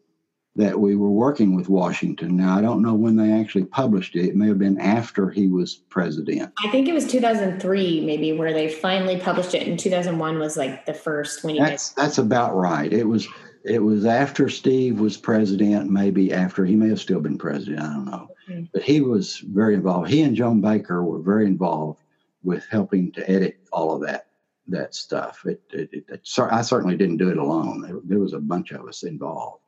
that 0.55 0.79
we 0.79 0.95
were 0.95 1.10
working 1.10 1.55
with 1.55 1.67
Washington. 1.67 2.36
Now, 2.38 2.55
I 2.55 2.62
don't 2.62 2.83
know 2.83 2.93
when 2.93 3.15
they 3.15 3.31
actually 3.31 3.65
published 3.65 4.15
it. 4.15 4.25
It 4.27 4.36
may 4.36 4.48
have 4.48 4.60
been 4.60 4.79
after 4.79 5.29
he 5.31 5.48
was 5.48 5.75
president. 5.89 6.53
I 6.63 6.69
think 6.69 6.88
it 6.88 6.93
was 6.93 7.07
2003, 7.07 8.05
maybe, 8.05 8.33
where 8.33 8.53
they 8.53 8.69
finally 8.69 9.19
published 9.19 9.55
it. 9.55 9.67
And 9.67 9.79
2001 9.79 10.38
was 10.38 10.55
like 10.55 10.86
the 10.86 10.93
first 10.93 11.43
when 11.43 11.55
you 11.55 11.62
that's, 11.62 11.89
That's 11.89 12.19
about 12.19 12.55
right. 12.55 12.91
It 12.93 13.05
was 13.05 13.27
it 13.65 13.79
was 13.79 14.05
after 14.05 14.50
Steve 14.50 15.00
was 15.00 15.15
president, 15.15 15.89
maybe 15.89 16.33
after 16.33 16.65
he 16.65 16.75
may 16.75 16.89
have 16.89 17.00
still 17.00 17.22
been 17.22 17.38
president. 17.38 17.79
I 17.79 17.93
don't 17.93 18.05
know. 18.05 18.27
Mm-hmm. 18.50 18.63
But 18.74 18.83
he 18.83 19.01
was 19.01 19.38
very 19.38 19.74
involved. 19.74 20.10
He 20.10 20.22
and 20.22 20.36
Joan 20.36 20.62
Baker 20.62 21.03
were 21.03 21.19
very 21.19 21.45
involved 21.45 22.01
with 22.43 22.65
helping 22.69 23.12
to 23.13 23.29
edit 23.29 23.57
all 23.72 23.95
of 23.95 24.01
that 24.01 24.27
that 24.67 24.95
stuff. 24.95 25.45
It, 25.45 25.62
it, 25.72 25.89
it, 25.91 26.05
it, 26.10 26.29
I 26.39 26.62
certainly 26.62 26.95
didn't 26.95 27.17
do 27.17 27.29
it 27.29 27.38
alone. 27.38 27.81
There, 27.81 28.00
there, 28.03 28.19
was 28.19 28.33
a 28.33 28.39
bunch 28.39 28.72
of 28.72 28.88
us 28.88 29.03
involved, 29.03 29.62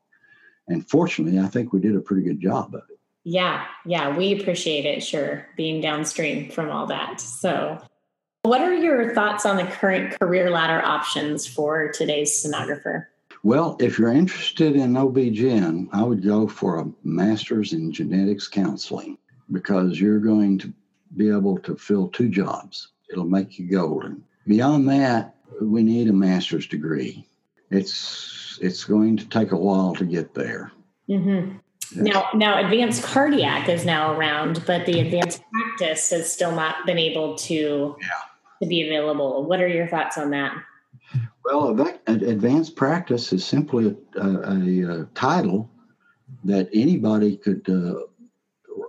and 0.68 0.88
fortunately, 0.90 1.40
I 1.40 1.48
think 1.48 1.74
we 1.74 1.80
did 1.80 1.96
a 1.96 2.02
pretty 2.02 2.24
good 2.24 2.40
job 2.40 2.74
of 2.74 2.84
it. 2.90 3.00
Yeah, 3.24 3.66
yeah, 3.86 4.16
we 4.16 4.40
appreciate 4.40 4.86
it. 4.86 5.02
Sure, 5.02 5.48
being 5.58 5.82
downstream 5.82 6.52
from 6.52 6.70
all 6.70 6.86
that. 6.88 7.20
So, 7.20 7.82
what 8.44 8.62
are 8.62 8.76
your 8.76 9.14
thoughts 9.16 9.46
on 9.46 9.58
the 9.58 9.64
current 9.64 10.20
career 10.20 10.52
ladder 10.52 10.84
options 10.86 11.48
for 11.48 11.92
today's 11.92 12.46
sonographer? 12.46 13.08
Well, 13.42 13.78
if 13.80 14.00
you're 14.00 14.12
interested 14.12 14.76
in 14.76 14.98
OB-GYN, 14.98 15.90
I 15.92 16.04
would 16.04 16.24
go 16.24 16.48
for 16.48 16.80
a 16.80 16.92
master's 17.04 17.74
in 17.74 17.92
genetics 17.92 18.48
counseling 18.48 19.18
because 19.52 20.00
you're 20.00 20.20
going 20.20 20.58
to 20.60 20.74
be 21.16 21.30
able 21.30 21.60
to 21.60 21.76
fill 21.76 22.08
two 22.10 22.30
jobs. 22.30 22.90
It'll 23.12 23.26
make 23.26 23.60
you 23.60 23.70
golden. 23.70 24.24
Beyond 24.48 24.90
that, 24.90 25.36
we 25.62 25.84
need 25.84 26.10
a 26.10 26.14
master's 26.14 26.68
degree. 26.68 27.28
It's 27.70 28.45
it's 28.60 28.84
going 28.84 29.18
to 29.18 29.28
take 29.30 29.52
a 29.52 29.58
while 29.58 29.96
to 29.96 30.06
get 30.06 30.34
there. 30.34 30.72
Mm-hmm. 31.10 31.58
Now, 32.04 32.30
now, 32.34 32.64
advanced 32.64 33.04
cardiac 33.04 33.70
is 33.70 33.86
now 33.86 34.14
around, 34.18 34.64
but 34.66 34.86
the 34.86 35.00
advanced 35.00 35.42
practice 35.52 36.10
has 36.10 36.32
still 36.32 36.52
not 36.52 36.86
been 36.86 36.98
able 36.98 37.36
to 37.36 37.96
yeah. 38.02 38.08
to 38.62 38.68
be 38.68 38.88
available. 38.88 39.46
What 39.46 39.62
are 39.62 39.68
your 39.68 39.88
thoughts 39.88 40.18
on 40.18 40.32
that? 40.32 40.56
Well, 41.44 41.80
advanced 42.08 42.76
practice 42.76 43.32
is 43.32 43.46
simply 43.46 43.96
a, 44.18 44.20
a, 44.20 45.02
a 45.02 45.06
title 45.14 45.70
that 46.44 46.70
anybody 46.74 47.38
could 47.38 47.70
uh, 47.70 48.00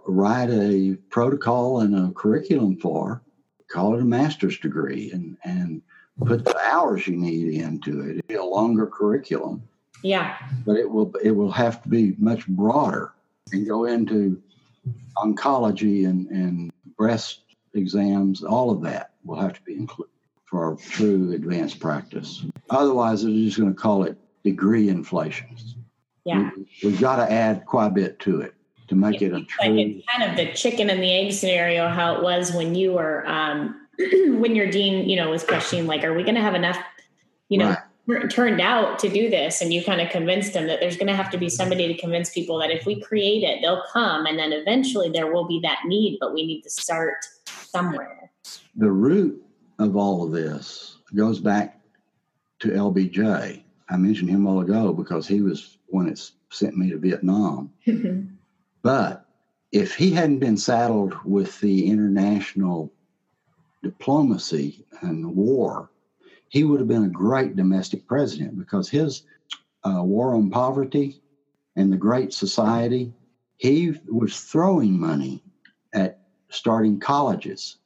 write 0.06 0.49
a 0.50 0.96
protocol 1.11 1.80
and 1.80 1.94
a 1.94 2.12
curriculum 2.12 2.78
for 2.78 3.23
call 3.68 3.94
it 3.94 4.00
a 4.00 4.04
master's 4.04 4.58
degree 4.58 5.11
and 5.12 5.37
and 5.44 5.82
put 6.25 6.44
the 6.44 6.56
hours 6.58 7.06
you 7.06 7.16
need 7.16 7.61
into 7.61 8.00
it. 8.00 8.18
It'll 8.18 8.28
be 8.28 8.35
a 8.35 8.44
longer 8.44 8.87
curriculum. 8.87 9.62
Yeah. 10.02 10.37
But 10.64 10.76
it 10.76 10.90
will 10.90 11.14
it 11.23 11.32
will 11.32 11.50
have 11.50 11.82
to 11.82 11.88
be 11.88 12.14
much 12.18 12.46
broader 12.46 13.12
and 13.52 13.66
go 13.66 13.85
into 13.85 14.40
oncology 15.16 16.06
and, 16.06 16.26
and 16.28 16.73
breast 16.96 17.40
exams, 17.75 18.42
all 18.42 18.70
of 18.70 18.82
that 18.82 19.12
will 19.25 19.37
have 19.37 19.54
to 19.54 19.62
be 19.62 19.75
included 19.75 20.12
for 20.44 20.76
true 20.90 21.32
advanced 21.32 21.80
practice. 21.80 22.44
Otherwise, 22.70 23.23
they're 23.23 23.32
just 23.32 23.58
going 23.58 23.73
to 23.73 23.78
call 23.78 24.04
it 24.04 24.16
degree 24.44 24.88
inflation. 24.88 25.49
Yeah. 26.25 26.50
We, 26.82 26.90
have 26.90 27.00
got 27.00 27.16
to 27.16 27.30
add 27.30 27.66
quite 27.66 27.88
a 27.88 27.90
bit 27.90 28.18
to 28.20 28.40
it 28.40 28.54
to 28.88 28.94
make 28.94 29.23
it, 29.23 29.32
it 29.32 29.35
a 29.35 29.44
true. 29.44 29.68
Like 29.68 29.87
it's 29.87 30.06
kind 30.06 30.30
of 30.30 30.37
the 30.37 30.52
chicken 30.54 30.90
and 30.90 31.02
the 31.02 31.12
egg 31.12 31.32
scenario, 31.32 31.88
how 31.88 32.16
it 32.16 32.23
was 32.23 32.52
when 32.52 32.75
you 32.75 32.92
were, 32.92 33.26
um, 33.26 33.86
when 34.38 34.54
your 34.54 34.70
dean, 34.70 35.08
you 35.08 35.16
know, 35.16 35.30
was 35.30 35.44
questioning, 35.44 35.86
like, 35.86 36.04
are 36.04 36.14
we 36.14 36.22
going 36.22 36.34
to 36.34 36.40
have 36.40 36.54
enough, 36.54 36.78
you 37.48 37.58
know, 37.58 37.76
right. 38.06 38.30
turned 38.30 38.60
out 38.60 38.98
to 39.00 39.08
do 39.08 39.30
this? 39.30 39.60
And 39.60 39.72
you 39.72 39.84
kind 39.84 40.00
of 40.00 40.10
convinced 40.10 40.52
them 40.52 40.66
that 40.66 40.80
there's 40.80 40.96
going 40.96 41.06
to 41.08 41.14
have 41.14 41.30
to 41.30 41.38
be 41.38 41.48
somebody 41.48 41.88
to 41.88 42.00
convince 42.00 42.30
people 42.30 42.58
that 42.58 42.70
if 42.70 42.86
we 42.86 43.00
create 43.00 43.42
it, 43.42 43.60
they'll 43.62 43.84
come. 43.92 44.26
And 44.26 44.38
then 44.38 44.52
eventually 44.52 45.10
there 45.10 45.32
will 45.32 45.46
be 45.46 45.60
that 45.60 45.80
need, 45.86 46.18
but 46.20 46.34
we 46.34 46.46
need 46.46 46.62
to 46.62 46.70
start 46.70 47.16
somewhere. 47.46 48.30
The 48.76 48.90
root 48.90 49.42
of 49.78 49.96
all 49.96 50.24
of 50.24 50.32
this 50.32 50.98
goes 51.14 51.40
back 51.40 51.80
to 52.60 52.68
LBJ. 52.68 53.62
I 53.88 53.96
mentioned 53.96 54.30
him 54.30 54.46
a 54.46 54.52
while 54.52 54.60
ago 54.60 54.92
because 54.92 55.26
he 55.26 55.42
was 55.42 55.78
one 55.86 56.06
that 56.06 56.18
sent 56.50 56.76
me 56.76 56.90
to 56.90 56.98
Vietnam. 56.98 57.72
But 58.86 59.26
if 59.72 59.96
he 59.96 60.12
hadn't 60.12 60.38
been 60.38 60.56
saddled 60.56 61.16
with 61.24 61.60
the 61.60 61.90
international 61.90 62.92
diplomacy 63.87 64.85
and 65.02 65.35
war, 65.35 65.90
he 66.49 66.64
would 66.64 66.81
have 66.81 66.88
been 66.88 67.05
a 67.05 67.09
great 67.09 67.57
domestic 67.57 68.07
president 68.07 68.59
because 68.59 68.88
his 68.88 69.23
uh, 69.85 70.02
war 70.02 70.35
on 70.35 70.50
poverty 70.50 71.21
and 71.76 71.93
the 71.93 71.97
Great 71.97 72.33
Society, 72.33 73.12
he 73.57 73.95
was 74.09 74.40
throwing 74.40 74.99
money 74.99 75.43
at 75.93 76.19
starting 76.50 76.99
colleges. 76.99 77.76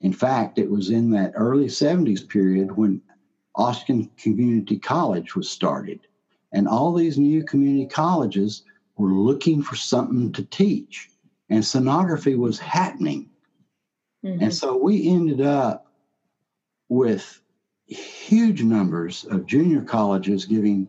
In 0.00 0.12
fact, 0.12 0.58
it 0.58 0.70
was 0.70 0.90
in 0.90 1.10
that 1.10 1.32
early 1.34 1.66
70s 1.66 2.28
period 2.28 2.76
when 2.76 3.00
Austin 3.54 4.10
Community 4.18 4.78
College 4.78 5.34
was 5.34 5.48
started. 5.48 6.00
And 6.52 6.68
all 6.68 6.92
these 6.92 7.18
new 7.18 7.44
community 7.44 7.86
colleges 7.86 8.62
were 8.96 9.12
looking 9.12 9.62
for 9.62 9.76
something 9.76 10.32
to 10.32 10.44
teach, 10.44 11.08
and 11.48 11.62
sonography 11.62 12.36
was 12.36 12.58
happening. 12.58 13.30
Mm-hmm. 14.26 14.42
And 14.42 14.54
so 14.54 14.76
we 14.76 15.08
ended 15.08 15.40
up 15.40 15.86
with 16.88 17.40
huge 17.86 18.62
numbers 18.62 19.24
of 19.30 19.46
junior 19.46 19.82
colleges 19.82 20.44
giving 20.44 20.88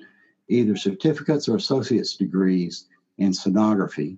either 0.50 0.76
certificates 0.76 1.48
or 1.48 1.56
associate's 1.56 2.16
degrees 2.16 2.86
in 3.20 3.32
sonography. 3.32 4.18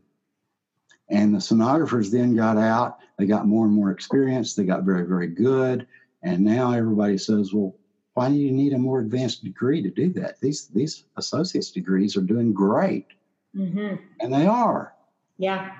And 1.09 1.33
the 1.33 1.39
sonographers 1.39 2.11
then 2.11 2.35
got 2.35 2.57
out, 2.57 2.99
they 3.17 3.25
got 3.25 3.47
more 3.47 3.65
and 3.65 3.73
more 3.73 3.91
experience, 3.91 4.55
they 4.55 4.63
got 4.63 4.83
very, 4.83 5.05
very 5.05 5.27
good. 5.27 5.85
And 6.23 6.45
now 6.45 6.71
everybody 6.71 7.17
says, 7.17 7.53
well, 7.53 7.75
why 8.13 8.29
do 8.29 8.35
you 8.35 8.51
need 8.51 8.73
a 8.73 8.77
more 8.77 8.99
advanced 8.99 9.43
degree 9.43 9.81
to 9.81 9.89
do 9.89 10.13
that? 10.13 10.39
These 10.39 10.67
these 10.67 11.05
associate's 11.17 11.71
degrees 11.71 12.15
are 12.15 12.21
doing 12.21 12.53
great. 12.53 13.07
Mm-hmm. 13.55 13.95
And 14.19 14.33
they 14.33 14.45
are. 14.45 14.93
Yeah. 15.38 15.71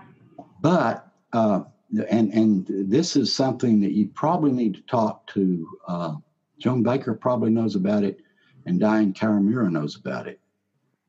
But, 0.62 1.08
uh, 1.32 1.64
and, 2.10 2.32
and 2.34 2.66
this 2.68 3.16
is 3.16 3.34
something 3.34 3.82
that 3.82 3.92
you 3.92 4.08
probably 4.10 4.52
need 4.52 4.76
to 4.76 4.82
talk 4.82 5.26
to. 5.28 5.68
Uh, 5.88 6.16
Joan 6.60 6.84
Baker 6.84 7.14
probably 7.14 7.50
knows 7.50 7.76
about 7.76 8.04
it, 8.04 8.20
and 8.66 8.80
Diane 8.80 9.14
Kawamura 9.14 9.72
knows 9.72 9.96
about 9.96 10.28
it. 10.28 10.40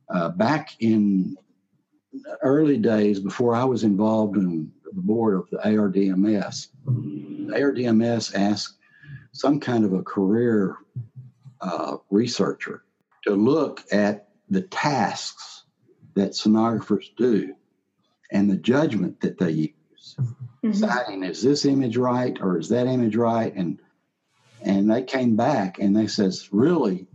Uh, 0.08 0.30
back 0.30 0.74
in 0.80 1.36
early 2.42 2.78
days, 2.78 3.20
before 3.20 3.54
I 3.54 3.64
was 3.64 3.84
involved 3.84 4.36
in 4.36 4.72
the 4.92 5.02
board 5.02 5.34
of 5.34 5.48
the 5.50 5.58
ARDMS, 5.58 6.68
the 6.84 7.54
ARDMS 7.54 8.34
asked 8.34 8.78
some 9.32 9.60
kind 9.60 9.84
of 9.84 9.92
a 9.92 10.02
career 10.02 10.76
uh, 11.60 11.98
researcher 12.10 12.84
to 13.24 13.34
look 13.34 13.84
at 13.92 14.28
the 14.48 14.62
tasks 14.62 15.64
that 16.14 16.32
sonographers 16.32 17.14
do 17.16 17.54
and 18.32 18.50
the 18.50 18.56
judgment 18.56 19.20
that 19.20 19.38
they 19.38 19.50
use. 19.50 19.74
Mm-hmm. 20.18 20.70
Deciding 20.70 21.22
is 21.24 21.42
this 21.42 21.64
image 21.64 21.96
right 21.96 22.36
or 22.40 22.58
is 22.58 22.68
that 22.68 22.86
image 22.86 23.16
right? 23.16 23.54
And 23.54 23.78
and 24.62 24.90
they 24.90 25.02
came 25.02 25.36
back 25.36 25.78
and 25.78 25.96
they 25.96 26.06
says, 26.06 26.48
really, 26.52 27.06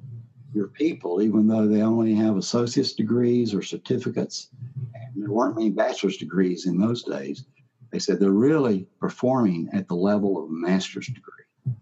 your 0.54 0.68
people, 0.68 1.22
even 1.22 1.48
though 1.48 1.68
they 1.68 1.82
only 1.82 2.15
have 2.15 2.38
associate's 2.38 2.94
degrees 2.94 3.54
or 3.54 3.62
certificates, 3.62 4.50
and 4.94 5.22
there 5.22 5.32
weren't 5.32 5.56
many 5.56 5.70
bachelor's 5.70 6.18
degrees 6.18 6.65
in 6.65 6.80
those 6.80 7.04
days, 7.04 7.46
they 7.92 8.00
said 8.00 8.20
they're 8.20 8.32
really 8.32 8.88
performing 9.00 9.70
at 9.74 9.88
the 9.88 9.96
level 9.96 10.44
of 10.44 10.50
a 10.50 10.54
master's 10.54 11.08
degree. 11.08 11.75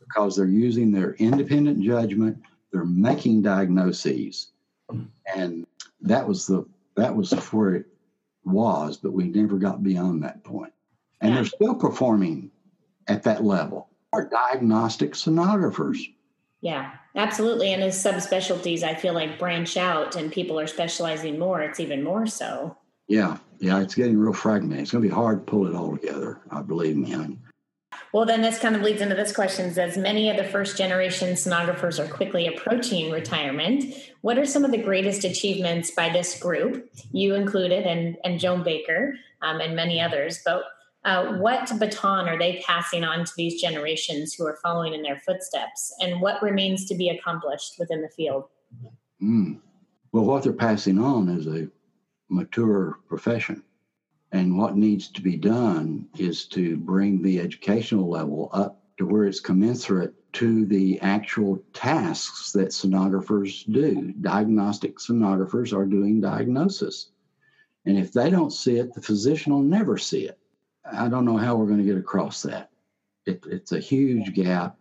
because 0.00 0.36
they're 0.36 0.46
using 0.46 0.90
their 0.92 1.14
independent 1.14 1.82
judgment. 1.82 2.38
They're 2.72 2.84
making 2.84 3.42
diagnoses, 3.42 4.48
and 5.34 5.66
that 6.02 6.26
was 6.26 6.46
the 6.46 6.66
that 6.96 7.14
was 7.14 7.32
where 7.52 7.76
it 7.76 7.86
was, 8.44 8.96
but 8.96 9.12
we 9.12 9.24
never 9.24 9.58
got 9.58 9.82
beyond 9.82 10.22
that 10.22 10.42
point. 10.44 10.72
And 11.20 11.30
yeah. 11.30 11.36
they're 11.36 11.44
still 11.46 11.74
performing 11.74 12.50
at 13.08 13.22
that 13.24 13.44
level. 13.44 13.88
Are 14.12 14.26
diagnostic 14.26 15.12
sonographers. 15.12 15.98
Yeah, 16.62 16.92
absolutely. 17.14 17.72
And 17.72 17.82
as 17.82 18.02
subspecialties, 18.02 18.82
I 18.82 18.94
feel 18.94 19.14
like 19.14 19.38
branch 19.38 19.76
out 19.76 20.16
and 20.16 20.32
people 20.32 20.58
are 20.58 20.66
specializing 20.66 21.38
more. 21.38 21.62
It's 21.62 21.80
even 21.80 22.02
more 22.02 22.26
so. 22.26 22.76
Yeah, 23.06 23.38
yeah, 23.58 23.80
it's 23.80 23.94
getting 23.94 24.18
real 24.18 24.32
fragmented. 24.32 24.82
It's 24.82 24.90
going 24.90 25.02
to 25.02 25.08
be 25.08 25.14
hard 25.14 25.46
to 25.46 25.50
pull 25.50 25.66
it 25.66 25.74
all 25.74 25.96
together. 25.96 26.40
I 26.50 26.62
believe 26.62 26.96
me. 26.96 27.14
I 27.14 27.18
mean, 27.18 27.40
well, 28.12 28.26
then 28.26 28.42
this 28.42 28.58
kind 28.58 28.74
of 28.74 28.82
leads 28.82 29.00
into 29.00 29.14
this 29.14 29.32
question: 29.32 29.66
as 29.78 29.96
many 29.96 30.30
of 30.30 30.36
the 30.36 30.44
first 30.44 30.76
generation 30.76 31.34
sonographers 31.34 31.98
are 31.98 32.12
quickly 32.12 32.46
approaching 32.46 33.10
retirement, 33.10 33.94
what 34.22 34.38
are 34.38 34.46
some 34.46 34.64
of 34.64 34.72
the 34.72 34.82
greatest 34.82 35.24
achievements 35.24 35.92
by 35.92 36.08
this 36.08 36.38
group, 36.38 36.90
you 37.12 37.34
included, 37.34 37.86
and 37.86 38.16
and 38.24 38.40
Joan 38.40 38.64
Baker, 38.64 39.14
um, 39.42 39.60
and 39.60 39.76
many 39.76 40.00
others? 40.00 40.40
But 40.44 40.64
uh, 41.04 41.36
what 41.36 41.70
baton 41.78 42.28
are 42.28 42.38
they 42.38 42.62
passing 42.66 43.04
on 43.04 43.24
to 43.24 43.32
these 43.36 43.60
generations 43.60 44.34
who 44.34 44.46
are 44.46 44.58
following 44.62 44.92
in 44.92 45.02
their 45.02 45.20
footsteps, 45.20 45.94
and 46.00 46.20
what 46.20 46.42
remains 46.42 46.86
to 46.86 46.96
be 46.96 47.10
accomplished 47.10 47.74
within 47.78 48.02
the 48.02 48.08
field? 48.08 48.44
Mm. 49.22 49.60
Well, 50.12 50.24
what 50.24 50.42
they're 50.42 50.52
passing 50.52 50.98
on 50.98 51.28
is 51.28 51.46
a 51.46 51.68
mature 52.28 52.98
profession. 53.08 53.62
And 54.32 54.56
what 54.56 54.76
needs 54.76 55.08
to 55.08 55.22
be 55.22 55.36
done 55.36 56.08
is 56.16 56.46
to 56.46 56.76
bring 56.76 57.20
the 57.20 57.40
educational 57.40 58.08
level 58.08 58.48
up 58.52 58.82
to 58.98 59.06
where 59.06 59.24
it's 59.24 59.40
commensurate 59.40 60.14
to 60.34 60.64
the 60.66 61.00
actual 61.00 61.62
tasks 61.72 62.52
that 62.52 62.68
sonographers 62.68 63.64
do. 63.72 64.12
Diagnostic 64.20 64.98
sonographers 64.98 65.76
are 65.76 65.86
doing 65.86 66.20
diagnosis. 66.20 67.10
And 67.86 67.98
if 67.98 68.12
they 68.12 68.30
don't 68.30 68.52
see 68.52 68.76
it, 68.76 68.94
the 68.94 69.02
physician 69.02 69.52
will 69.52 69.62
never 69.62 69.98
see 69.98 70.26
it. 70.26 70.38
I 70.84 71.08
don't 71.08 71.24
know 71.24 71.36
how 71.36 71.56
we're 71.56 71.66
going 71.66 71.78
to 71.78 71.84
get 71.84 71.96
across 71.96 72.42
that. 72.42 72.70
It, 73.26 73.44
it's 73.46 73.72
a 73.72 73.80
huge 73.80 74.32
gap. 74.34 74.76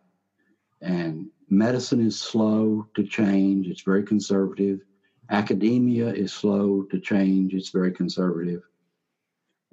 And 0.82 1.30
medicine 1.50 2.06
is 2.06 2.20
slow 2.20 2.88
to 2.96 3.04
change, 3.04 3.68
it's 3.68 3.82
very 3.82 4.04
conservative. 4.04 4.82
Academia 5.30 6.08
is 6.08 6.34
slow 6.34 6.84
to 6.84 7.00
change, 7.00 7.54
it's 7.54 7.70
very 7.70 7.92
conservative. 7.92 8.64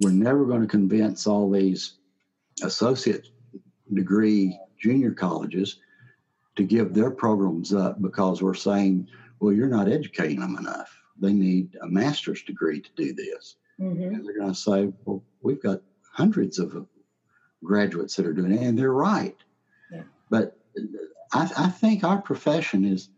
We're 0.01 0.11
never 0.11 0.45
going 0.45 0.61
to 0.61 0.67
convince 0.67 1.25
all 1.25 1.49
these 1.49 1.95
associate 2.63 3.27
degree 3.93 4.59
junior 4.79 5.11
colleges 5.11 5.79
to 6.55 6.63
give 6.63 6.93
their 6.93 7.11
programs 7.11 7.73
up 7.73 8.01
because 8.01 8.41
we're 8.41 8.53
saying, 8.53 9.07
well, 9.39 9.53
you're 9.53 9.67
not 9.67 9.87
educating 9.87 10.39
them 10.39 10.57
enough. 10.57 10.95
They 11.19 11.33
need 11.33 11.77
a 11.81 11.87
master's 11.87 12.43
degree 12.43 12.81
to 12.81 12.89
do 12.95 13.13
this. 13.13 13.55
Mm-hmm. 13.79 14.03
And 14.03 14.25
they're 14.25 14.37
going 14.37 14.53
to 14.53 14.59
say, 14.59 14.91
well, 15.05 15.23
we've 15.41 15.61
got 15.61 15.81
hundreds 16.11 16.59
of 16.59 16.87
graduates 17.63 18.15
that 18.15 18.25
are 18.25 18.33
doing 18.33 18.51
it, 18.51 18.61
and 18.61 18.77
they're 18.77 18.93
right. 18.93 19.35
Yeah. 19.91 20.03
But 20.29 20.57
I, 21.31 21.49
I 21.57 21.69
think 21.69 22.03
our 22.03 22.21
profession 22.21 22.85
is 22.85 23.09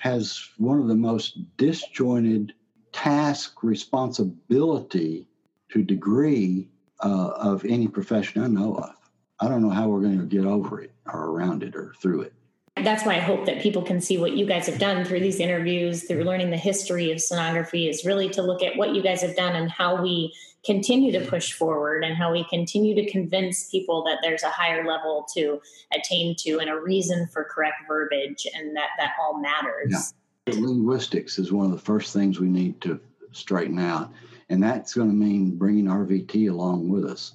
has 0.00 0.48
one 0.56 0.80
of 0.80 0.88
the 0.88 0.94
most 0.94 1.38
disjointed 1.56 2.54
task 2.92 3.62
responsibility 3.62 5.26
to 5.72 5.82
degree 5.82 6.68
uh, 7.02 7.30
of 7.36 7.64
any 7.64 7.88
profession 7.88 8.42
I 8.42 8.48
know 8.48 8.74
of. 8.76 8.94
I 9.40 9.48
don't 9.48 9.62
know 9.62 9.70
how 9.70 9.88
we're 9.88 10.00
going 10.00 10.18
to 10.18 10.26
get 10.26 10.44
over 10.44 10.80
it 10.80 10.92
or 11.06 11.30
around 11.30 11.62
it 11.62 11.74
or 11.74 11.94
through 12.00 12.22
it. 12.22 12.34
That's 12.76 13.04
why 13.04 13.16
I 13.16 13.20
hope 13.20 13.46
that 13.46 13.60
people 13.60 13.82
can 13.82 14.00
see 14.00 14.16
what 14.18 14.32
you 14.32 14.46
guys 14.46 14.66
have 14.66 14.78
done 14.78 15.04
through 15.04 15.20
these 15.20 15.40
interviews, 15.40 16.04
through 16.04 16.24
learning 16.24 16.50
the 16.50 16.56
history 16.56 17.10
of 17.10 17.18
sonography, 17.18 17.88
is 17.88 18.04
really 18.04 18.28
to 18.30 18.42
look 18.42 18.62
at 18.62 18.76
what 18.76 18.94
you 18.94 19.02
guys 19.02 19.22
have 19.22 19.36
done 19.36 19.56
and 19.56 19.70
how 19.70 20.00
we 20.00 20.32
continue 20.64 21.10
to 21.12 21.26
push 21.26 21.52
forward 21.52 22.04
and 22.04 22.14
how 22.14 22.32
we 22.32 22.44
continue 22.44 22.94
to 22.94 23.10
convince 23.10 23.70
people 23.70 24.04
that 24.04 24.18
there's 24.22 24.42
a 24.42 24.50
higher 24.50 24.86
level 24.86 25.26
to 25.34 25.60
attain 25.94 26.36
to 26.36 26.58
and 26.58 26.68
a 26.68 26.78
reason 26.78 27.26
for 27.28 27.44
correct 27.44 27.76
verbiage 27.88 28.46
and 28.54 28.76
that 28.76 28.90
that 28.98 29.12
all 29.20 29.40
matters. 29.40 30.14
Yeah. 30.46 30.54
Linguistics 30.54 31.38
is 31.38 31.52
one 31.52 31.66
of 31.66 31.72
the 31.72 31.78
first 31.78 32.12
things 32.12 32.40
we 32.40 32.48
need 32.48 32.80
to 32.82 33.00
straighten 33.32 33.78
out. 33.78 34.12
And 34.50 34.60
that's 34.60 34.94
going 34.94 35.08
to 35.08 35.14
mean 35.14 35.56
bringing 35.56 35.86
RVT 35.86 36.50
along 36.50 36.88
with 36.88 37.04
us. 37.04 37.34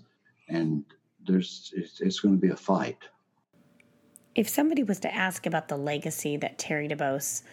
And 0.49 0.83
there's 1.25 1.73
it's, 1.75 2.01
it's 2.01 2.19
going 2.19 2.35
to 2.35 2.41
be 2.41 2.53
a 2.53 2.57
fight. 2.57 2.97
If 4.35 4.49
somebody 4.49 4.83
was 4.83 4.99
to 4.99 5.15
ask 5.15 5.45
about 5.45 5.69
the 5.69 5.77
legacy 5.77 6.35
that 6.37 6.57
Terry 6.59 6.89
DuBose 6.89 7.43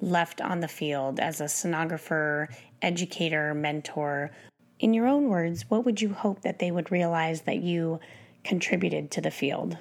left 0.00 0.40
on 0.40 0.60
the 0.60 0.68
field 0.68 1.18
as 1.18 1.40
a 1.40 1.44
sonographer, 1.44 2.46
educator, 2.80 3.52
mentor, 3.54 4.30
in 4.78 4.94
your 4.94 5.08
own 5.08 5.28
words, 5.28 5.64
what 5.68 5.84
would 5.84 6.00
you 6.00 6.12
hope 6.12 6.42
that 6.42 6.60
they 6.60 6.70
would 6.70 6.92
realize 6.92 7.40
that 7.42 7.60
you 7.60 7.98
contributed 8.44 9.10
to 9.10 9.20
the 9.20 9.32
field? 9.32 9.76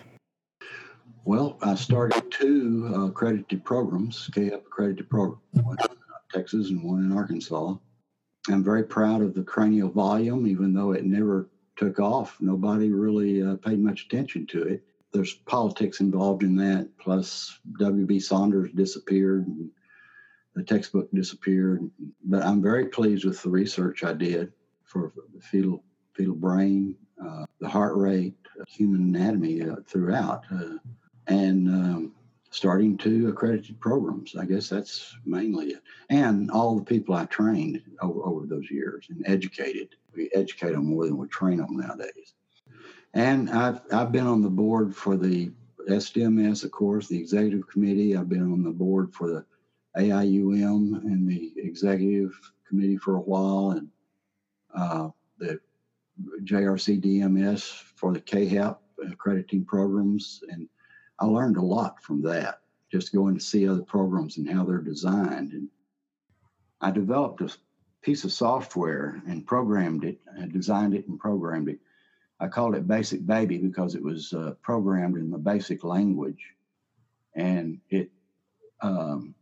Well, 1.26 1.58
I 1.62 1.76
started 1.76 2.32
two 2.32 2.92
uh, 2.92 3.02
accredited 3.06 3.64
programs, 3.64 4.30
CAAHEP 4.34 4.66
accredited 4.66 5.10
programs, 5.10 5.42
one 5.54 5.78
in 5.80 5.98
Texas 6.32 6.70
and 6.70 6.84
one 6.84 7.04
in 7.04 7.12
Arkansas. 7.16 7.76
I'm 8.50 8.64
very 8.64 8.84
proud 8.84 9.22
of 9.22 9.34
the 9.34 9.44
cranial 9.44 9.90
volume, 9.90 10.48
even 10.48 10.74
though 10.74 10.92
it 10.92 11.06
never 11.06 11.50
took 11.76 12.00
off. 12.00 12.38
Nobody 12.40 12.92
really 12.92 13.44
uh, 13.44 13.56
paid 13.56 13.80
much 13.80 14.06
attention 14.06 14.48
to 14.48 14.64
it. 14.64 14.84
There's 15.14 15.34
politics 15.34 16.00
involved 16.00 16.44
in 16.44 16.56
that, 16.58 16.90
plus 16.98 17.60
W.B. 17.80 18.20
Saunders 18.20 18.72
disappeared, 18.74 19.48
the 20.56 20.64
textbook 20.64 21.10
disappeared. 21.14 21.90
But 22.24 22.44
I'm 22.44 22.62
very 22.62 22.88
pleased 22.88 23.26
with 23.26 23.42
the 23.42 23.50
research 23.50 24.04
I 24.04 24.14
did 24.14 24.52
for 24.84 25.14
the 25.34 25.42
fetal 25.42 25.84
fetal 26.14 26.36
brain, 26.36 26.96
uh, 27.24 27.46
the 27.60 27.70
heart 27.70 27.96
rate, 27.96 28.36
uh, 28.60 28.64
human 28.68 29.02
anatomy 29.02 29.62
uh, 29.62 29.76
throughout, 29.86 30.44
uh, 30.52 30.78
and 31.28 31.68
um, 31.70 32.14
starting 32.50 32.98
two 32.98 33.28
accredited 33.30 33.80
programs. 33.80 34.36
I 34.36 34.46
guess 34.46 34.70
that's 34.70 35.16
mainly 35.26 35.68
it, 35.68 35.82
and 36.10 36.50
all 36.52 36.76
the 36.76 36.86
people 36.86 37.16
I 37.16 37.26
trained 37.26 37.82
over 38.02 38.24
over 38.24 38.46
those 38.46 38.70
years 38.72 39.08
and 39.10 39.24
educated. 39.28 39.96
We 40.16 40.30
educate 40.34 40.72
them 40.72 40.86
more 40.86 41.06
than 41.06 41.18
we 41.18 41.28
train 41.28 41.58
them 41.58 41.78
nowadays. 41.78 42.34
And 43.14 43.50
I've 43.50 43.82
I've 43.92 44.12
been 44.12 44.28
on 44.28 44.42
the 44.42 44.50
board 44.50 44.96
for 44.96 45.18
the 45.18 45.52
SDMS, 45.88 46.64
of 46.64 46.72
course, 46.72 47.08
the 47.08 47.20
executive 47.20 47.68
committee. 47.68 48.16
I've 48.16 48.30
been 48.30 48.52
on 48.52 48.64
the 48.64 48.72
board 48.72 49.14
for 49.14 49.28
the 49.28 49.46
AIUM 49.98 51.04
and 51.04 51.30
the 51.30 51.54
executive 51.58 52.38
committee 52.68 52.98
for 52.98 53.16
a 53.16 53.22
while, 53.22 53.72
and 53.72 53.88
uh, 54.76 55.10
the 55.40 55.60
JRC 56.44 57.02
DMS 57.02 57.62
for 57.96 58.14
the 58.14 58.22
CAAHEP 58.22 58.78
accrediting 59.12 59.66
programs. 59.66 60.44
And 60.50 60.68
I 61.20 61.26
learned 61.26 61.58
a 61.58 61.62
lot 61.62 62.02
from 62.02 62.22
that, 62.24 62.62
just 62.92 63.14
going 63.14 63.36
to 63.36 63.44
see 63.44 63.68
other 63.68 63.82
programs 63.82 64.38
and 64.38 64.50
how 64.50 64.64
they're 64.64 64.78
designed. 64.78 65.54
And 65.54 65.70
I 66.82 66.92
developed 66.92 67.42
a 67.42 67.54
piece 68.02 68.24
of 68.24 68.32
software 68.32 69.22
and 69.28 69.46
programmed 69.46 70.04
it, 70.04 70.20
I 70.40 70.46
designed 70.48 70.94
it 70.94 71.08
and 71.08 71.20
programmed 71.20 71.70
it. 71.70 71.80
I 72.40 72.48
called 72.48 72.76
it 72.76 72.88
Basic 72.88 73.26
Baby 73.26 73.58
because 73.58 73.96
it 73.96 74.04
was 74.04 74.32
uh, 74.32 74.54
programmed 74.62 75.18
in 75.18 75.32
the 75.32 75.40
basic 75.40 75.84
language. 75.84 76.54
And 77.36 77.80
it, 77.90 78.12
um, 78.82 79.34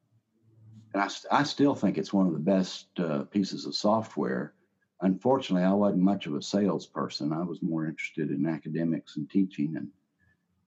and 0.94 1.04
I, 1.04 1.10
I 1.30 1.44
still 1.44 1.76
think 1.76 1.98
it's 1.98 2.14
one 2.14 2.28
of 2.28 2.34
the 2.34 2.40
best 2.40 2.88
uh, 2.98 3.24
pieces 3.24 3.66
of 3.66 3.76
software 3.76 4.54
unfortunately, 5.02 5.66
I 5.66 5.74
wasn't 5.74 6.04
much 6.04 6.26
of 6.26 6.36
a 6.36 6.42
salesperson. 6.42 7.34
I 7.34 7.44
was 7.44 7.62
more 7.62 7.86
interested 7.86 8.30
in 8.32 8.46
academics 8.48 9.18
and 9.18 9.30
teaching 9.30 9.76
and 9.76 9.90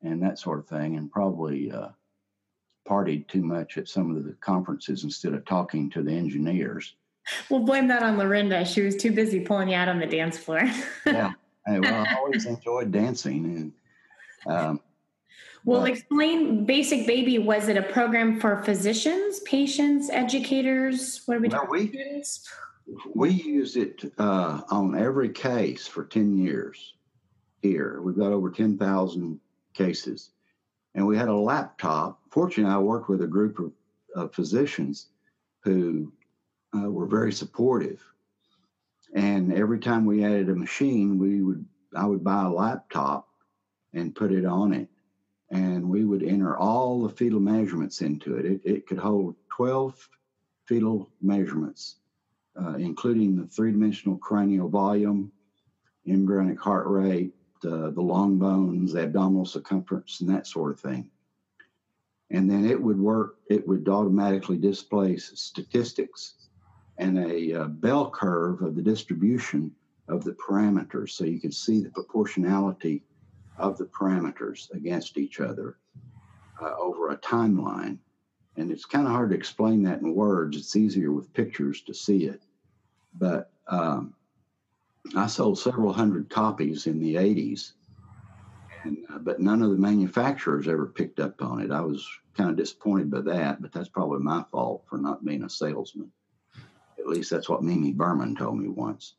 and 0.02 0.22
that 0.22 0.38
sort 0.38 0.58
of 0.58 0.66
thing, 0.66 0.96
and 0.96 1.10
probably 1.10 1.70
uh, 1.70 1.88
partied 2.88 3.28
too 3.28 3.42
much 3.42 3.78
at 3.78 3.88
some 3.88 4.14
of 4.14 4.24
the 4.24 4.32
conferences 4.40 5.04
instead 5.04 5.34
of 5.34 5.44
talking 5.44 5.90
to 5.90 6.02
the 6.02 6.12
engineers. 6.12 6.94
We'll 7.50 7.60
blame 7.60 7.88
that 7.88 8.02
on 8.02 8.16
Lorinda. 8.16 8.64
She 8.64 8.80
was 8.80 8.96
too 8.96 9.12
busy 9.12 9.40
pulling 9.40 9.68
you 9.68 9.74
out 9.74 9.88
on 9.88 9.98
the 9.98 10.06
dance 10.06 10.38
floor. 10.38 10.62
yeah, 11.06 11.32
well, 11.66 11.84
I 11.84 12.14
always 12.16 12.46
enjoyed 12.46 12.90
dancing, 12.90 13.72
and 14.46 14.52
um, 14.52 14.80
well, 15.64 15.82
but, 15.82 15.90
explain 15.90 16.64
Basic 16.64 17.06
Baby. 17.06 17.38
Was 17.38 17.68
it 17.68 17.76
a 17.76 17.82
program 17.82 18.40
for 18.40 18.62
physicians, 18.62 19.40
patients, 19.40 20.08
educators? 20.10 21.22
What 21.26 21.36
are 21.36 21.40
we 21.40 21.48
talking 21.48 21.88
about? 21.88 22.16
we 23.14 23.30
used 23.30 23.76
it 23.76 24.12
uh, 24.18 24.62
on 24.70 24.96
every 24.96 25.28
case 25.28 25.86
for 25.86 26.04
10 26.04 26.38
years 26.38 26.94
here. 27.62 28.00
We've 28.02 28.16
got 28.16 28.32
over 28.32 28.50
10,000 28.50 29.40
cases. 29.78 30.30
And 30.94 31.06
we 31.06 31.16
had 31.16 31.28
a 31.28 31.34
laptop. 31.52 32.20
Fortunately, 32.30 32.72
I 32.74 32.78
worked 32.78 33.08
with 33.08 33.22
a 33.22 33.26
group 33.36 33.58
of, 33.60 33.72
of 34.14 34.34
physicians 34.34 35.08
who 35.64 36.12
uh, 36.76 36.90
were 36.90 37.06
very 37.06 37.32
supportive. 37.32 38.02
And 39.14 39.52
every 39.54 39.80
time 39.80 40.04
we 40.04 40.24
added 40.24 40.48
a 40.50 40.54
machine, 40.54 41.18
we 41.18 41.42
would 41.42 41.64
I 41.96 42.04
would 42.06 42.22
buy 42.22 42.44
a 42.44 42.50
laptop 42.50 43.28
and 43.94 44.14
put 44.14 44.32
it 44.32 44.44
on 44.44 44.74
it. 44.74 44.88
and 45.50 45.88
we 45.88 46.04
would 46.04 46.22
enter 46.22 46.56
all 46.58 47.02
the 47.02 47.08
fetal 47.08 47.40
measurements 47.40 48.02
into 48.02 48.36
it. 48.36 48.44
It, 48.44 48.60
it 48.64 48.86
could 48.86 48.98
hold 48.98 49.36
12 49.56 50.08
fetal 50.66 51.10
measurements, 51.22 51.96
uh, 52.60 52.74
including 52.74 53.36
the 53.36 53.46
three 53.46 53.72
dimensional 53.72 54.18
cranial 54.18 54.68
volume, 54.68 55.32
embryonic 56.06 56.60
heart 56.60 56.86
rate, 56.86 57.32
uh, 57.64 57.90
the 57.90 58.00
long 58.00 58.38
bones, 58.38 58.92
the 58.92 59.02
abdominal 59.02 59.44
circumference, 59.44 60.20
and 60.20 60.30
that 60.30 60.46
sort 60.46 60.72
of 60.72 60.80
thing. 60.80 61.10
And 62.30 62.50
then 62.50 62.64
it 62.64 62.80
would 62.80 63.00
work, 63.00 63.36
it 63.48 63.66
would 63.66 63.88
automatically 63.88 64.58
display 64.58 65.16
statistics 65.16 66.34
and 66.98 67.18
a 67.18 67.62
uh, 67.62 67.64
bell 67.66 68.10
curve 68.10 68.62
of 68.62 68.74
the 68.74 68.82
distribution 68.82 69.72
of 70.08 70.24
the 70.24 70.32
parameters 70.32 71.10
so 71.10 71.24
you 71.24 71.40
can 71.40 71.52
see 71.52 71.80
the 71.80 71.90
proportionality 71.90 73.02
of 73.56 73.78
the 73.78 73.84
parameters 73.84 74.70
against 74.72 75.16
each 75.16 75.40
other 75.40 75.76
uh, 76.60 76.74
over 76.78 77.10
a 77.10 77.16
timeline. 77.18 77.98
And 78.56 78.70
it's 78.72 78.84
kind 78.84 79.06
of 79.06 79.12
hard 79.12 79.30
to 79.30 79.36
explain 79.36 79.82
that 79.84 80.00
in 80.00 80.14
words. 80.14 80.56
It's 80.56 80.76
easier 80.76 81.12
with 81.12 81.32
pictures 81.32 81.82
to 81.82 81.94
see 81.94 82.24
it. 82.24 82.42
But 83.14 83.52
um, 83.68 84.14
I 85.16 85.26
sold 85.26 85.58
several 85.58 85.92
hundred 85.92 86.28
copies 86.28 86.86
in 86.86 86.98
the 87.00 87.14
80s, 87.14 87.72
and, 88.84 88.98
uh, 89.12 89.18
but 89.18 89.40
none 89.40 89.62
of 89.62 89.70
the 89.70 89.76
manufacturers 89.76 90.68
ever 90.68 90.86
picked 90.86 91.20
up 91.20 91.42
on 91.42 91.60
it. 91.60 91.70
I 91.70 91.80
was 91.80 92.06
kind 92.36 92.50
of 92.50 92.56
disappointed 92.56 93.10
by 93.10 93.20
that, 93.22 93.60
but 93.60 93.72
that's 93.72 93.88
probably 93.88 94.20
my 94.20 94.44
fault 94.50 94.84
for 94.88 94.98
not 94.98 95.24
being 95.24 95.44
a 95.44 95.50
salesman. 95.50 96.10
At 96.98 97.06
least 97.06 97.30
that's 97.30 97.48
what 97.48 97.62
Mimi 97.62 97.92
Berman 97.92 98.36
told 98.36 98.58
me 98.58 98.68
once. 98.68 99.14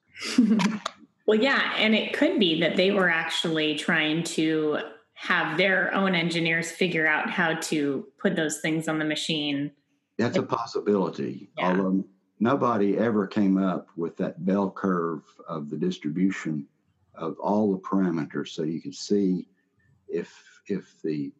well, 1.25 1.39
yeah, 1.39 1.73
and 1.78 1.95
it 1.95 2.13
could 2.13 2.39
be 2.39 2.60
that 2.62 2.75
they 2.75 2.91
were 2.91 3.10
actually 3.10 3.75
trying 3.75 4.23
to 4.23 4.80
have 5.13 5.58
their 5.58 5.93
own 5.93 6.15
engineers 6.15 6.71
figure 6.71 7.06
out 7.06 7.30
how 7.30 7.54
to 7.56 8.08
put 8.21 8.36
those 8.36 8.60
things 8.60 8.88
on 8.88 8.99
the 8.99 9.06
machine. 9.06 9.71
That's 10.17 10.38
a 10.38 10.43
possibility. 10.43 11.49
Yeah. 11.58 11.69
Although 11.69 12.06
nobody 12.39 12.97
ever 12.97 13.28
came 13.28 13.58
up 13.58 13.89
with 13.95 14.15
that 14.17 14.45
bell 14.45 14.71
curve 14.71 15.23
of 15.47 15.69
the 15.69 15.78
distribution 15.78 16.65
of 17.15 17.38
all 17.39 17.71
the 17.71 17.80
parameters. 17.80 18.49
So 18.49 18.63
you 18.63 18.82
could 18.82 18.95
see 18.95 19.47
if 20.08 20.34
if 20.67 21.02
the 21.04 21.32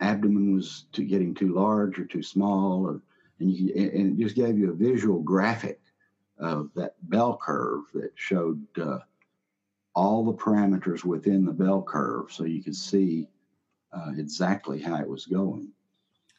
abdomen 0.00 0.54
was 0.54 0.86
too, 0.92 1.04
getting 1.04 1.34
too 1.34 1.54
large 1.54 1.98
or 1.98 2.04
too 2.04 2.22
small 2.22 2.86
or 2.86 3.02
and 3.38 3.50
you 3.52 3.72
and 3.74 4.18
it 4.18 4.22
just 4.22 4.36
gave 4.36 4.58
you 4.58 4.70
a 4.70 4.74
visual 4.74 5.20
graphic 5.20 5.80
of 6.38 6.70
that 6.74 6.94
bell 7.08 7.38
curve 7.40 7.84
that 7.94 8.12
showed 8.14 8.64
uh, 8.80 8.98
all 9.94 10.24
the 10.24 10.34
parameters 10.34 11.04
within 11.04 11.44
the 11.44 11.52
bell 11.52 11.82
curve. 11.82 12.30
So 12.30 12.44
you 12.44 12.62
could 12.62 12.76
see 12.76 13.28
uh, 13.92 14.12
exactly 14.16 14.80
how 14.80 14.96
it 14.96 15.08
was 15.08 15.26
going 15.26 15.72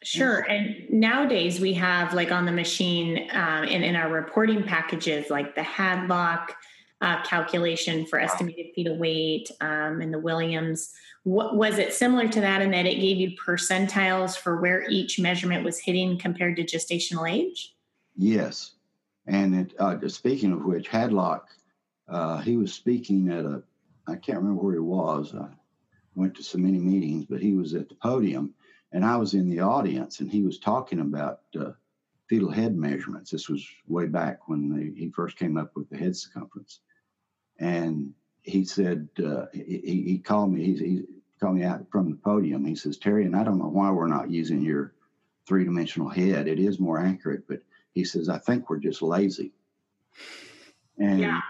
Sure. 0.03 0.39
And 0.41 0.89
nowadays 0.89 1.60
we 1.60 1.73
have 1.73 2.13
like 2.13 2.31
on 2.31 2.45
the 2.45 2.51
machine 2.51 3.29
um, 3.31 3.63
and 3.63 3.83
in 3.83 3.95
our 3.95 4.10
reporting 4.10 4.63
packages, 4.63 5.29
like 5.29 5.55
the 5.55 5.62
Hadlock 5.62 6.49
uh, 7.01 7.21
calculation 7.23 8.05
for 8.05 8.19
estimated 8.19 8.67
fetal 8.73 8.97
weight 8.97 9.49
um, 9.62 10.01
and 10.01 10.13
the 10.13 10.19
Williams. 10.19 10.93
What, 11.23 11.55
was 11.55 11.77
it 11.77 11.93
similar 11.93 12.27
to 12.27 12.41
that 12.41 12.62
in 12.62 12.71
that 12.71 12.86
it 12.86 12.99
gave 12.99 13.17
you 13.17 13.31
percentiles 13.38 14.38
for 14.38 14.62
where 14.62 14.88
each 14.89 15.19
measurement 15.19 15.63
was 15.63 15.79
hitting 15.79 16.17
compared 16.17 16.55
to 16.57 16.63
gestational 16.63 17.29
age? 17.29 17.75
Yes. 18.15 18.71
And 19.25 19.55
it, 19.55 19.73
uh, 19.79 19.97
speaking 20.07 20.53
of 20.53 20.63
which, 20.63 20.89
Hadlock, 20.89 21.43
uh, 22.07 22.39
he 22.39 22.55
was 22.55 22.73
speaking 22.73 23.29
at 23.29 23.45
a, 23.45 23.62
I 24.07 24.15
can't 24.15 24.38
remember 24.38 24.62
where 24.62 24.73
he 24.73 24.79
was. 24.79 25.36
I 25.36 25.49
went 26.15 26.36
to 26.36 26.43
so 26.43 26.57
many 26.57 26.79
meetings, 26.79 27.25
but 27.25 27.41
he 27.41 27.53
was 27.53 27.73
at 27.73 27.89
the 27.89 27.95
podium 27.95 28.53
and 28.91 29.06
I 29.06 29.17
was 29.17 29.34
in 29.34 29.50
the 29.50 29.60
audience, 29.60 30.19
and 30.19 30.32
he 30.32 30.43
was 30.43 30.60
talking 30.60 31.00
about 31.00 31.41
uh, 31.60 31.71
fetal 32.28 32.52
head 32.52 32.76
measurements. 32.76 33.32
This 33.32 33.50
was 33.50 33.65
way 33.88 34.06
back 34.06 34.47
when 34.47 34.69
they, 34.69 35.00
he 35.00 35.10
first 35.10 35.38
came 35.38 35.58
up 35.58 35.71
with 35.76 35.89
the 35.89 35.97
head 35.97 36.15
circumference, 36.15 36.80
and 37.60 38.13
he 38.41 38.63
said 38.63 39.10
uh, 39.26 39.45
he, 39.54 40.04
he, 40.08 40.19
called 40.19 40.54
me. 40.54 40.63
He, 40.63 40.78
he, 40.78 41.04
called 41.39 41.56
me 41.56 41.63
out 41.63 41.86
from 41.91 42.10
the 42.10 42.17
podium. 42.17 42.65
He 42.65 42.76
says, 42.76 42.97
"Terry, 42.97 43.26
and 43.26 43.36
I 43.36 43.43
don't 43.43 43.60
know 43.60 43.69
why 43.69 43.91
we're 43.91 44.08
not 44.08 44.32
using 44.32 44.62
your 44.62 44.93
three 45.47 45.63
dimensional 45.63 46.10
head. 46.10 46.47
It 46.47 46.60
is 46.60 46.80
more 46.80 47.00
accurate, 47.00 47.47
but 47.47 47.62
he 47.93 48.04
says 48.04 48.30
I 48.30 48.39
think 48.39 48.69
we're 48.69 48.78
just 48.78 49.02
lazy." 49.02 49.52
And 50.97 51.19
yeah. 51.19 51.41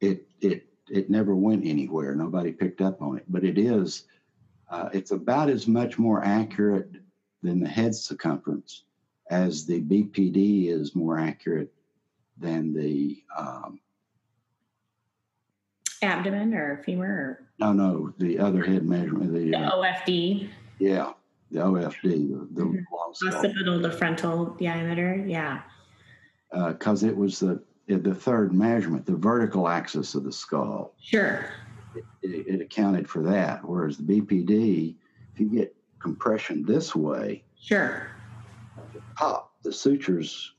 it 0.00 0.26
it 0.40 0.66
it 0.90 1.08
never 1.08 1.34
went 1.34 1.64
anywhere. 1.64 2.14
Nobody 2.14 2.52
picked 2.52 2.82
up 2.82 3.00
on 3.00 3.16
it, 3.16 3.24
but 3.28 3.44
it 3.44 3.56
is 3.56 4.04
uh, 4.72 4.88
it's 4.92 5.10
about 5.10 5.50
as 5.50 5.68
much 5.68 5.98
more 5.98 6.24
accurate 6.24 6.90
than 7.42 7.60
the 7.60 7.68
head 7.68 7.94
circumference 7.94 8.84
as 9.30 9.66
the 9.66 9.82
BPD 9.82 10.68
is 10.68 10.96
more 10.96 11.18
accurate 11.18 11.72
than 12.38 12.72
the 12.72 13.22
um, 13.36 13.78
abdomen 16.00 16.54
or 16.54 16.82
femur. 16.84 17.06
Or? 17.06 17.46
No, 17.58 17.72
no, 17.72 18.14
the 18.18 18.38
other 18.38 18.64
head 18.64 18.88
measurement. 18.88 19.34
The, 19.34 19.50
the 19.50 19.56
uh, 19.56 19.76
OFD. 19.76 20.48
Yeah, 20.78 21.12
the 21.50 21.60
OFD, 21.60 22.02
the, 22.02 22.48
the 22.52 22.62
mm-hmm. 22.62 23.26
occipital 23.26 23.82
to 23.82 23.92
frontal 23.92 24.56
diameter. 24.58 25.22
Yeah. 25.26 25.60
Because 26.50 27.04
uh, 27.04 27.08
it 27.08 27.16
was 27.16 27.38
the 27.38 27.62
the 27.88 28.14
third 28.14 28.54
measurement, 28.54 29.04
the 29.04 29.16
vertical 29.16 29.68
axis 29.68 30.14
of 30.14 30.24
the 30.24 30.32
skull. 30.32 30.94
Sure 31.00 31.46
it, 31.94 32.04
it, 32.22 32.60
accounted 32.60 33.08
for 33.08 33.22
that. 33.22 33.64
Whereas 33.64 33.96
the 33.96 34.20
BPD, 34.20 34.94
if 35.34 35.40
you 35.40 35.48
get 35.48 35.74
compression 35.98 36.64
this 36.64 36.94
way, 36.94 37.44
sure, 37.60 38.08
the 38.92 39.00
top, 39.18 39.52
the 39.62 39.72
sutures 39.72 40.52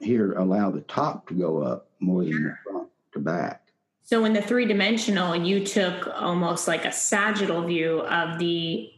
here 0.00 0.32
allow 0.32 0.70
the 0.70 0.80
top 0.82 1.28
to 1.28 1.34
go 1.34 1.62
up 1.62 1.88
more 2.00 2.24
than 2.24 2.44
the 2.44 2.54
front 2.64 2.88
to 3.12 3.18
back. 3.18 3.68
So 4.02 4.24
in 4.24 4.32
the 4.32 4.42
three 4.42 4.66
dimensional, 4.66 5.36
you 5.36 5.64
took 5.64 6.08
almost 6.08 6.66
like 6.66 6.84
a 6.84 6.92
sagittal 6.92 7.62
view 7.62 8.00
of 8.00 8.38
the 8.38 8.90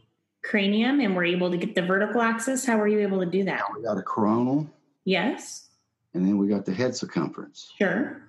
cranium 0.43 0.99
and 0.99 1.15
were 1.15 1.23
able 1.23 1.51
to 1.51 1.57
get 1.57 1.75
the 1.75 1.81
vertical 1.81 2.21
axis. 2.21 2.65
How 2.65 2.77
were 2.77 2.87
you 2.87 2.99
able 2.99 3.19
to 3.19 3.25
do 3.25 3.43
that? 3.45 3.61
We 3.75 3.83
got 3.83 3.97
a 3.97 4.01
coronal. 4.01 4.67
Yes. 5.03 5.69
And 6.13 6.25
then 6.25 6.37
we 6.37 6.47
got 6.47 6.65
the 6.65 6.73
head 6.73 6.95
circumference. 6.95 7.71
Sure 7.77 8.21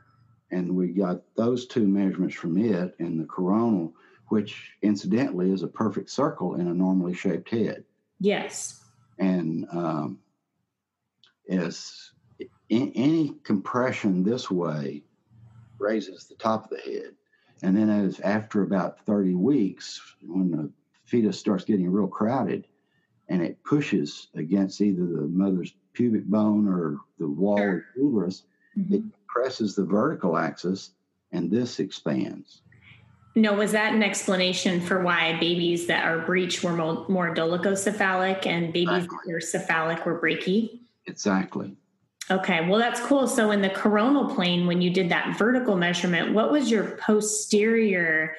and 0.51 0.75
we 0.75 0.89
got 0.89 1.23
those 1.37 1.67
two 1.67 1.87
measurements 1.87 2.35
from 2.35 2.57
it 2.59 2.95
and 2.99 3.21
the 3.21 3.25
coronal, 3.25 3.93
which 4.29 4.73
incidentally 4.83 5.51
is 5.51 5.63
a 5.63 5.69
perfect 5.69 6.11
circle 6.11 6.55
in 6.55 6.69
a 6.69 6.75
normally 6.75 7.15
shaped 7.15 7.51
head. 7.51 7.85
Yes. 8.21 8.81
And 9.19 9.67
um, 9.73 10.19
as 11.49 12.11
in, 12.69 12.93
any 12.95 13.35
compression 13.43 14.23
this 14.23 14.51
way 14.51 15.03
raises 15.79 16.25
the 16.25 16.35
top 16.37 16.65
of 16.65 16.71
the 16.71 16.91
head. 16.91 17.15
And 17.63 17.77
then 17.77 17.89
as 17.89 18.21
after 18.21 18.63
about 18.63 19.05
30 19.07 19.35
weeks, 19.35 20.01
when 20.23 20.51
the 20.51 20.71
fetus 21.05 21.39
starts 21.39 21.65
getting 21.65 21.91
real 21.91 22.09
crowded 22.09 22.67
and 23.29 23.43
it 23.43 23.63
pushes 23.65 24.29
against 24.35 24.81
either 24.81 25.05
the 25.05 25.23
mother's 25.29 25.75
pubic 25.93 26.25
bone 26.25 26.69
or 26.69 26.99
the 27.19 27.29
wall 27.29 27.57
sure. 27.57 27.77
of 27.79 27.83
the 27.95 28.03
uterus, 28.03 28.43
mm-hmm. 28.77 28.95
it 28.95 29.03
presses 29.37 29.75
the 29.75 29.85
vertical 29.85 30.39
axis 30.39 30.93
and 31.33 31.51
this 31.51 31.79
expands. 31.79 32.63
No, 33.35 33.53
was 33.53 33.73
that 33.73 33.93
an 33.93 34.03
explanation 34.03 34.81
for 34.81 35.03
why 35.03 35.39
babies 35.39 35.87
that 35.89 36.07
are 36.07 36.21
breech 36.21 36.63
were 36.63 36.73
more, 36.73 37.05
more 37.09 37.35
dolichocephalic 37.35 38.47
and 38.47 38.73
babies 38.73 39.05
exactly. 39.05 39.19
that 39.27 39.35
are 39.35 39.41
cephalic 39.41 40.07
were 40.07 40.19
brachy? 40.19 40.81
Exactly. 41.05 41.77
Okay, 42.31 42.67
well, 42.67 42.79
that's 42.79 42.99
cool. 43.01 43.29
So, 43.29 43.51
in 43.51 43.61
the 43.61 43.69
coronal 43.69 44.35
plane, 44.35 44.67
when 44.67 44.81
you 44.81 44.91
did 44.91 45.11
that 45.11 45.39
vertical 45.39 45.77
measurement, 45.77 46.33
what 46.33 46.51
was 46.51 46.71
your 46.71 46.97
posterior 46.97 48.35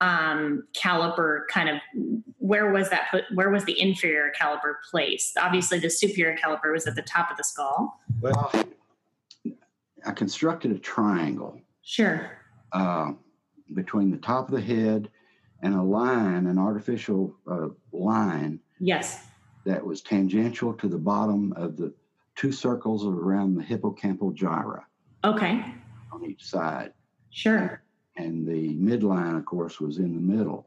um, 0.00 0.64
caliper 0.74 1.46
kind 1.48 1.68
of? 1.68 1.76
Where 2.38 2.72
was 2.72 2.90
that? 2.90 3.06
Where 3.32 3.50
was 3.50 3.64
the 3.64 3.80
inferior 3.80 4.32
caliper 4.38 4.74
placed? 4.90 5.38
Obviously, 5.38 5.78
the 5.78 5.88
superior 5.88 6.36
caliper 6.36 6.72
was 6.72 6.86
at 6.86 6.96
the 6.96 7.02
top 7.02 7.30
of 7.30 7.38
the 7.38 7.44
skull. 7.44 8.00
Well, 8.20 8.52
I 10.06 10.12
constructed 10.12 10.72
a 10.72 10.78
triangle. 10.78 11.60
Sure. 11.82 12.30
Uh, 12.72 13.12
between 13.74 14.10
the 14.10 14.16
top 14.18 14.48
of 14.48 14.54
the 14.54 14.60
head 14.60 15.10
and 15.62 15.74
a 15.74 15.82
line, 15.82 16.46
an 16.46 16.58
artificial 16.58 17.34
uh, 17.50 17.68
line. 17.92 18.60
Yes. 18.78 19.26
That 19.66 19.84
was 19.84 20.00
tangential 20.00 20.72
to 20.74 20.88
the 20.88 20.98
bottom 20.98 21.52
of 21.54 21.76
the 21.76 21.92
two 22.34 22.52
circles 22.52 23.04
around 23.04 23.54
the 23.54 23.62
hippocampal 23.62 24.34
gyra. 24.34 24.84
Okay. 25.24 25.64
On 26.12 26.24
each 26.24 26.44
side. 26.44 26.92
Sure. 27.30 27.82
And 28.16 28.46
the 28.46 28.74
midline, 28.76 29.36
of 29.36 29.44
course, 29.44 29.80
was 29.80 29.98
in 29.98 30.14
the 30.14 30.20
middle. 30.20 30.66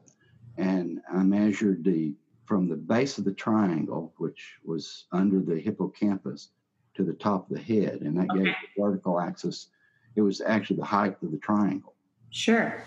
And 0.56 1.00
I 1.12 1.22
measured 1.22 1.84
the 1.84 2.14
from 2.44 2.68
the 2.68 2.76
base 2.76 3.16
of 3.18 3.24
the 3.24 3.32
triangle, 3.32 4.12
which 4.18 4.56
was 4.64 5.06
under 5.12 5.40
the 5.40 5.58
hippocampus, 5.58 6.50
to 6.94 7.04
the 7.04 7.14
top 7.14 7.50
of 7.50 7.56
the 7.56 7.62
head, 7.62 8.00
and 8.02 8.16
that 8.16 8.30
okay. 8.30 8.44
gave 8.44 8.54
the 8.76 8.82
vertical 8.82 9.20
axis. 9.20 9.68
It 10.16 10.22
was 10.22 10.40
actually 10.40 10.76
the 10.76 10.84
height 10.84 11.16
of 11.22 11.32
the 11.32 11.38
triangle. 11.38 11.94
Sure. 12.30 12.82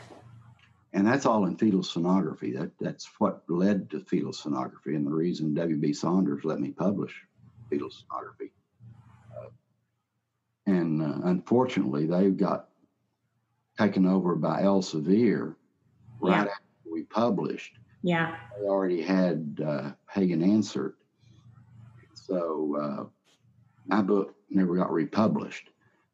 and 0.93 1.08
that's 1.08 1.26
all 1.26 1.46
in 1.46 1.56
fetal 1.56 1.82
sonography. 1.82 2.58
That 2.58 2.72
that's 2.80 3.10
what 3.20 3.43
led 3.48 3.89
to 3.91 4.00
fetal 4.00 4.32
sonography, 4.32 4.96
and 4.96 5.06
the 5.06 5.12
reason 5.12 5.54
W.B. 5.54 5.93
Saunders 5.93 6.43
let 6.43 6.60
me 6.60 6.72
publish 6.72 7.13
fetal 7.70 7.89
sonography. 7.89 8.52
Uh, 9.38 9.50
and 10.65 11.02
uh, 11.02 11.20
unfortunately, 11.26 12.08
they 12.08 12.30
got 12.30 12.70
taken 13.78 14.06
over 14.06 14.36
by 14.36 14.63
Elsevier 14.63 15.56
right 16.20 16.46
yeah. 16.46 16.52
after 16.52 16.91
we 16.91 17.04
published. 17.04 17.74
Yeah, 18.04 18.36
they 18.60 18.67
already 18.67 19.02
had 19.02 19.62
uh, 19.65 19.91
Hagen 20.10 20.41
Ansert, 20.41 20.93
so 22.13 22.76
uh, 22.82 23.16
my 23.88 24.02
book 24.02 24.36
never 24.50 24.76
got 24.76 24.91
republished. 24.91 25.69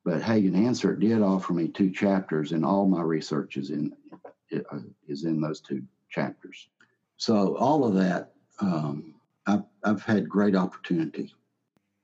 But 0.06 0.22
Hagen 0.22 0.54
Ansert 0.54 1.00
did 1.00 1.22
offer 1.22 1.54
me 1.54 1.70
two 1.70 1.90
chapters, 1.90 2.52
and 2.52 2.66
all 2.66 2.86
my 2.86 3.02
research 3.02 3.58
is 3.58 3.70
in 3.70 3.94
is 5.08 5.24
in 5.24 5.42
those 5.42 5.62
two 5.62 5.84
chapters. 6.10 6.68
So 7.18 7.56
all 7.58 7.86
of 7.86 7.96
that, 7.96 8.34
um, 8.60 9.16
I've, 9.48 9.64
I've 9.84 10.04
had 10.04 10.30
great 10.30 10.56
opportunity. 10.56 11.34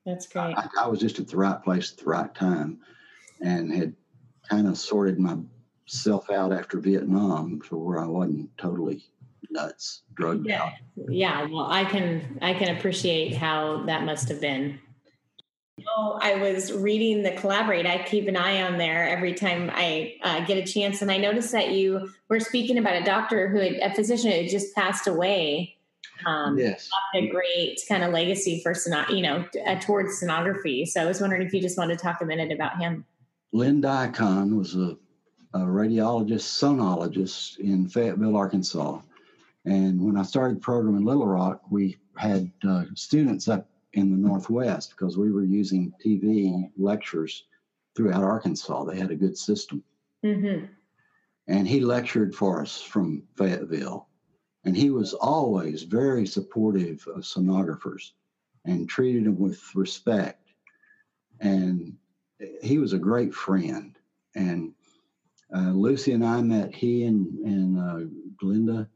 That's 0.06 0.28
great. 0.28 0.56
I, 0.58 0.68
I, 0.80 0.88
was 0.88 1.00
just 1.00 1.20
at 1.20 1.28
the 1.28 1.38
right 1.38 1.62
place 1.62 1.92
at 1.92 2.00
the 2.00 2.10
right 2.10 2.34
time, 2.34 2.80
and 3.42 3.72
had 3.72 3.94
kind 4.50 4.68
of 4.68 4.78
sorted 4.78 5.20
myself 5.20 6.32
out 6.32 6.52
after 6.52 6.80
Vietnam 6.80 7.62
to 7.68 7.78
where 7.78 8.00
I 8.00 8.08
wasn't 8.08 8.50
totally 8.58 9.04
nuts, 9.52 10.04
drugged 10.16 10.48
yeah. 10.48 10.64
out. 10.64 10.72
Yeah. 11.10 11.48
Well, 11.48 11.68
I 11.70 11.84
can 11.84 12.40
I 12.42 12.54
can 12.54 12.76
appreciate 12.78 13.36
how 13.36 13.84
that 13.86 14.04
must 14.04 14.30
have 14.30 14.42
been. 14.42 14.80
Oh, 15.98 16.20
I 16.22 16.36
was 16.36 16.72
reading 16.72 17.24
the 17.24 17.32
Collaborate. 17.32 17.86
I 17.86 18.04
keep 18.04 18.28
an 18.28 18.36
eye 18.36 18.62
on 18.62 18.78
there 18.78 19.08
every 19.08 19.34
time 19.34 19.72
I 19.74 20.16
uh, 20.24 20.46
get 20.46 20.58
a 20.58 20.72
chance, 20.72 21.02
and 21.02 21.12
I 21.12 21.18
noticed 21.18 21.52
that 21.52 21.72
you 21.72 22.12
were 22.30 22.40
speaking 22.40 22.78
about 22.78 22.96
a 22.96 23.04
doctor 23.04 23.48
who, 23.48 23.60
had, 23.60 23.74
a 23.82 23.94
physician, 23.94 24.32
who 24.32 24.38
had 24.38 24.50
just 24.50 24.76
passed 24.76 25.08
away. 25.08 25.76
Um, 26.26 26.58
yes, 26.58 26.90
a 27.16 27.28
great 27.28 27.80
kind 27.88 28.04
of 28.04 28.12
legacy 28.12 28.60
for 28.62 28.74
sono- 28.74 29.08
you 29.10 29.22
know 29.22 29.46
uh, 29.66 29.80
towards 29.80 30.22
sonography. 30.22 30.86
So 30.86 31.02
I 31.02 31.06
was 31.06 31.22
wondering 31.22 31.44
if 31.44 31.54
you 31.54 31.62
just 31.62 31.78
wanted 31.78 31.98
to 31.98 32.04
talk 32.04 32.22
a 32.22 32.26
minute 32.26 32.52
about 32.52 32.78
him. 32.78 33.06
Lynn 33.54 33.82
Diacon 33.82 34.58
was 34.58 34.76
a, 34.76 34.98
a 35.54 35.60
radiologist, 35.60 36.60
sonologist 36.60 37.60
in 37.60 37.88
Fayetteville, 37.88 38.36
Arkansas. 38.36 39.00
And 39.66 40.02
when 40.02 40.18
I 40.18 40.24
started 40.24 40.58
the 40.58 40.62
program 40.62 40.96
in 40.96 41.06
Little 41.06 41.26
Rock, 41.26 41.62
we 41.70 41.98
had 42.18 42.52
uh, 42.68 42.86
students 42.96 43.48
up 43.48 43.68
in 43.94 44.12
the 44.12 44.18
Northwest 44.18 44.92
because 44.92 45.18
we 45.18 45.32
were 45.32 45.44
using 45.44 45.94
TV 46.04 46.70
lectures 46.78 47.46
throughout 47.96 48.24
Arkansas. 48.24 48.84
They 48.86 48.98
had 48.98 49.12
a 49.12 49.16
good 49.16 49.38
system. 49.38 49.84
Mm-hmm. 50.24 50.66
And 51.48 51.68
he 51.68 51.80
lectured 51.80 52.36
for 52.36 52.62
us 52.62 52.82
from 52.82 53.24
Fayetteville. 53.36 54.08
And 54.66 54.76
he 54.76 54.90
was 54.90 55.14
always 55.14 55.84
very 55.84 56.28
supportive 56.28 57.06
of 57.08 57.24
sonographers 57.24 58.12
and 58.66 58.88
treated 58.88 59.26
them 59.26 59.40
with 59.40 59.60
respect. 59.74 60.50
And 61.40 61.96
he 62.62 62.78
was 62.78 62.94
a 62.94 63.00
great 63.00 63.34
friend. 63.34 63.98
And 64.36 64.74
uh, 65.56 65.72
Lucy 65.72 66.12
and 66.12 66.26
I 66.26 66.42
met 66.42 66.76
he 66.76 67.06
and, 67.06 67.40
and 67.40 67.80
uh, 67.80 68.10
Glenda 68.42 68.88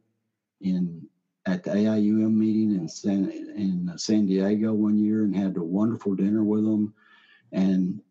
in 0.61 1.07
at 1.45 1.63
the 1.63 1.71
AIUM 1.71 2.33
meeting 2.35 2.71
in 2.71 2.87
San, 2.87 3.29
in 3.29 3.91
San 3.97 4.25
Diego 4.25 4.73
one 4.73 4.97
year 4.97 5.23
and 5.23 5.35
had 5.35 5.57
a 5.57 5.63
wonderful 5.63 6.15
dinner 6.15 6.43
with 6.43 6.63
them. 6.63 6.93
And 7.51 8.01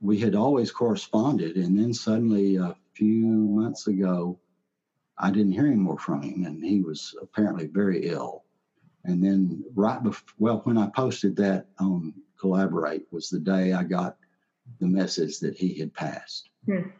we 0.00 0.18
had 0.18 0.34
always 0.34 0.70
corresponded. 0.70 1.56
And 1.56 1.78
then 1.78 1.94
suddenly, 1.94 2.56
a 2.56 2.76
few 2.92 3.26
months 3.26 3.86
ago, 3.86 4.38
I 5.18 5.30
didn't 5.30 5.52
hear 5.52 5.66
any 5.66 5.76
more 5.76 5.98
from 5.98 6.22
him, 6.22 6.44
and 6.44 6.62
he 6.62 6.82
was 6.82 7.14
apparently 7.22 7.66
very 7.66 8.06
ill. 8.08 8.44
And 9.04 9.24
then, 9.24 9.64
right 9.74 10.02
before, 10.02 10.34
well, 10.38 10.60
when 10.64 10.76
I 10.76 10.88
posted 10.88 11.36
that 11.36 11.68
on 11.78 12.12
Collaborate 12.38 13.06
was 13.10 13.30
the 13.30 13.38
day 13.38 13.72
I 13.72 13.82
got 13.84 14.18
the 14.78 14.86
message 14.86 15.38
that 15.38 15.56
he 15.56 15.78
had 15.78 15.94
passed. 15.94 16.50
Hmm. 16.66 16.90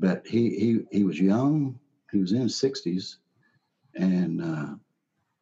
But 0.00 0.26
he, 0.26 0.50
he 0.58 0.86
he 0.90 1.04
was 1.04 1.20
young. 1.20 1.78
He 2.10 2.18
was 2.18 2.32
in 2.32 2.40
his 2.40 2.56
sixties, 2.56 3.18
and 3.94 4.42
uh, 4.42 4.74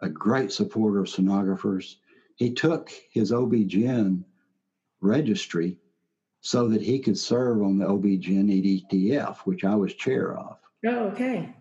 a 0.01 0.09
great 0.09 0.53
supporter 0.53 1.01
of 1.01 1.07
sonographers. 1.07 1.97
He 2.37 2.53
took 2.53 2.91
his 3.11 3.33
OB-GYN 3.33 4.25
registry 5.01 5.79
so 6.41 6.69
that 6.69 6.83
he 6.83 7.01
could 7.01 7.19
serve 7.19 7.63
on 7.63 7.79
the 7.79 7.87
OB-GYN 7.87 8.87
EDTF, 8.91 9.39
which 9.39 9.65
I 9.65 9.75
was 9.75 9.95
chair 9.95 10.37
of. 10.37 10.57
Oh, 10.87 11.09
okay. 11.09 11.55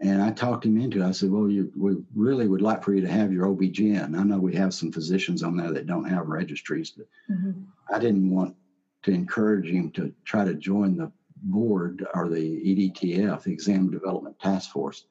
And 0.00 0.22
I 0.22 0.30
talked 0.30 0.64
him 0.64 0.80
into 0.80 1.02
it. 1.02 1.06
I 1.06 1.10
said, 1.10 1.30
Well, 1.30 1.50
you, 1.50 1.72
we 1.76 1.96
really 2.14 2.46
would 2.46 2.62
like 2.62 2.84
for 2.84 2.94
you 2.94 3.00
to 3.00 3.08
have 3.08 3.32
your 3.32 3.48
OB-GYN. 3.48 4.18
I 4.18 4.22
know 4.22 4.38
we 4.38 4.54
have 4.54 4.72
some 4.72 4.92
physicians 4.92 5.42
on 5.42 5.56
there 5.56 5.72
that 5.72 5.86
don't 5.86 6.08
have 6.08 6.28
registries, 6.28 6.90
but 6.90 7.06
mm-hmm. 7.30 7.62
I 7.92 7.98
didn't 7.98 8.30
want 8.30 8.54
to 9.02 9.10
encourage 9.10 9.66
him 9.66 9.90
to 9.92 10.12
try 10.24 10.44
to 10.44 10.54
join 10.54 10.96
the 10.96 11.10
board 11.42 12.06
or 12.14 12.28
the 12.28 12.38
EDTF, 12.38 13.42
the 13.42 13.52
Exam 13.52 13.90
Development 13.90 14.38
Task 14.38 14.70
Force 14.70 15.04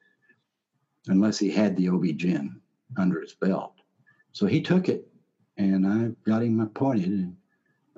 unless 1.08 1.38
he 1.38 1.50
had 1.50 1.76
the 1.76 1.88
OB-GYN 1.88 2.60
under 2.96 3.20
his 3.20 3.34
belt. 3.34 3.74
So 4.32 4.46
he 4.46 4.60
took 4.60 4.88
it, 4.88 5.08
and 5.56 5.86
I 5.86 6.10
got 6.28 6.42
him 6.42 6.60
appointed, 6.60 7.10
and 7.10 7.36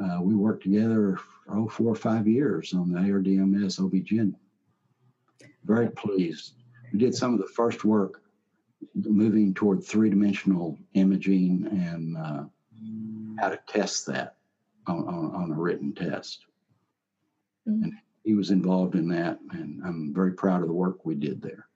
uh, 0.03 0.21
we 0.23 0.35
worked 0.35 0.63
together 0.63 1.17
for 1.17 1.59
oh, 1.59 1.69
four 1.69 1.93
or 1.93 1.97
five 1.97 2.27
years 2.27 2.73
on 2.73 2.91
the 2.91 2.99
ARDMS 2.99 3.85
OB-GYN. 3.85 4.35
Very 5.65 5.91
pleased. 5.91 6.55
We 6.93 6.99
did 6.99 7.15
some 7.15 7.35
of 7.35 7.41
the 7.41 7.47
first 7.47 7.85
work 7.85 8.23
moving 8.95 9.53
toward 9.53 9.85
three-dimensional 9.85 10.79
imaging 10.95 11.69
and 11.71 12.17
uh, 12.17 12.45
how 13.39 13.51
to 13.51 13.59
test 13.69 14.07
that 14.07 14.37
on, 14.87 15.07
on, 15.07 15.35
on 15.35 15.51
a 15.51 15.55
written 15.55 15.93
test. 15.93 16.47
Mm-hmm. 17.69 17.85
And 17.85 17.93
he 18.25 18.35
was 18.35 18.51
involved 18.51 18.95
in 18.95 19.09
that, 19.09 19.39
and 19.53 19.83
I'm 19.85 20.15
very 20.15 20.33
proud 20.33 20.63
of 20.63 20.69
the 20.69 20.75
work 20.75 21.05
we 21.05 21.15
did 21.15 21.43
there. 21.43 21.67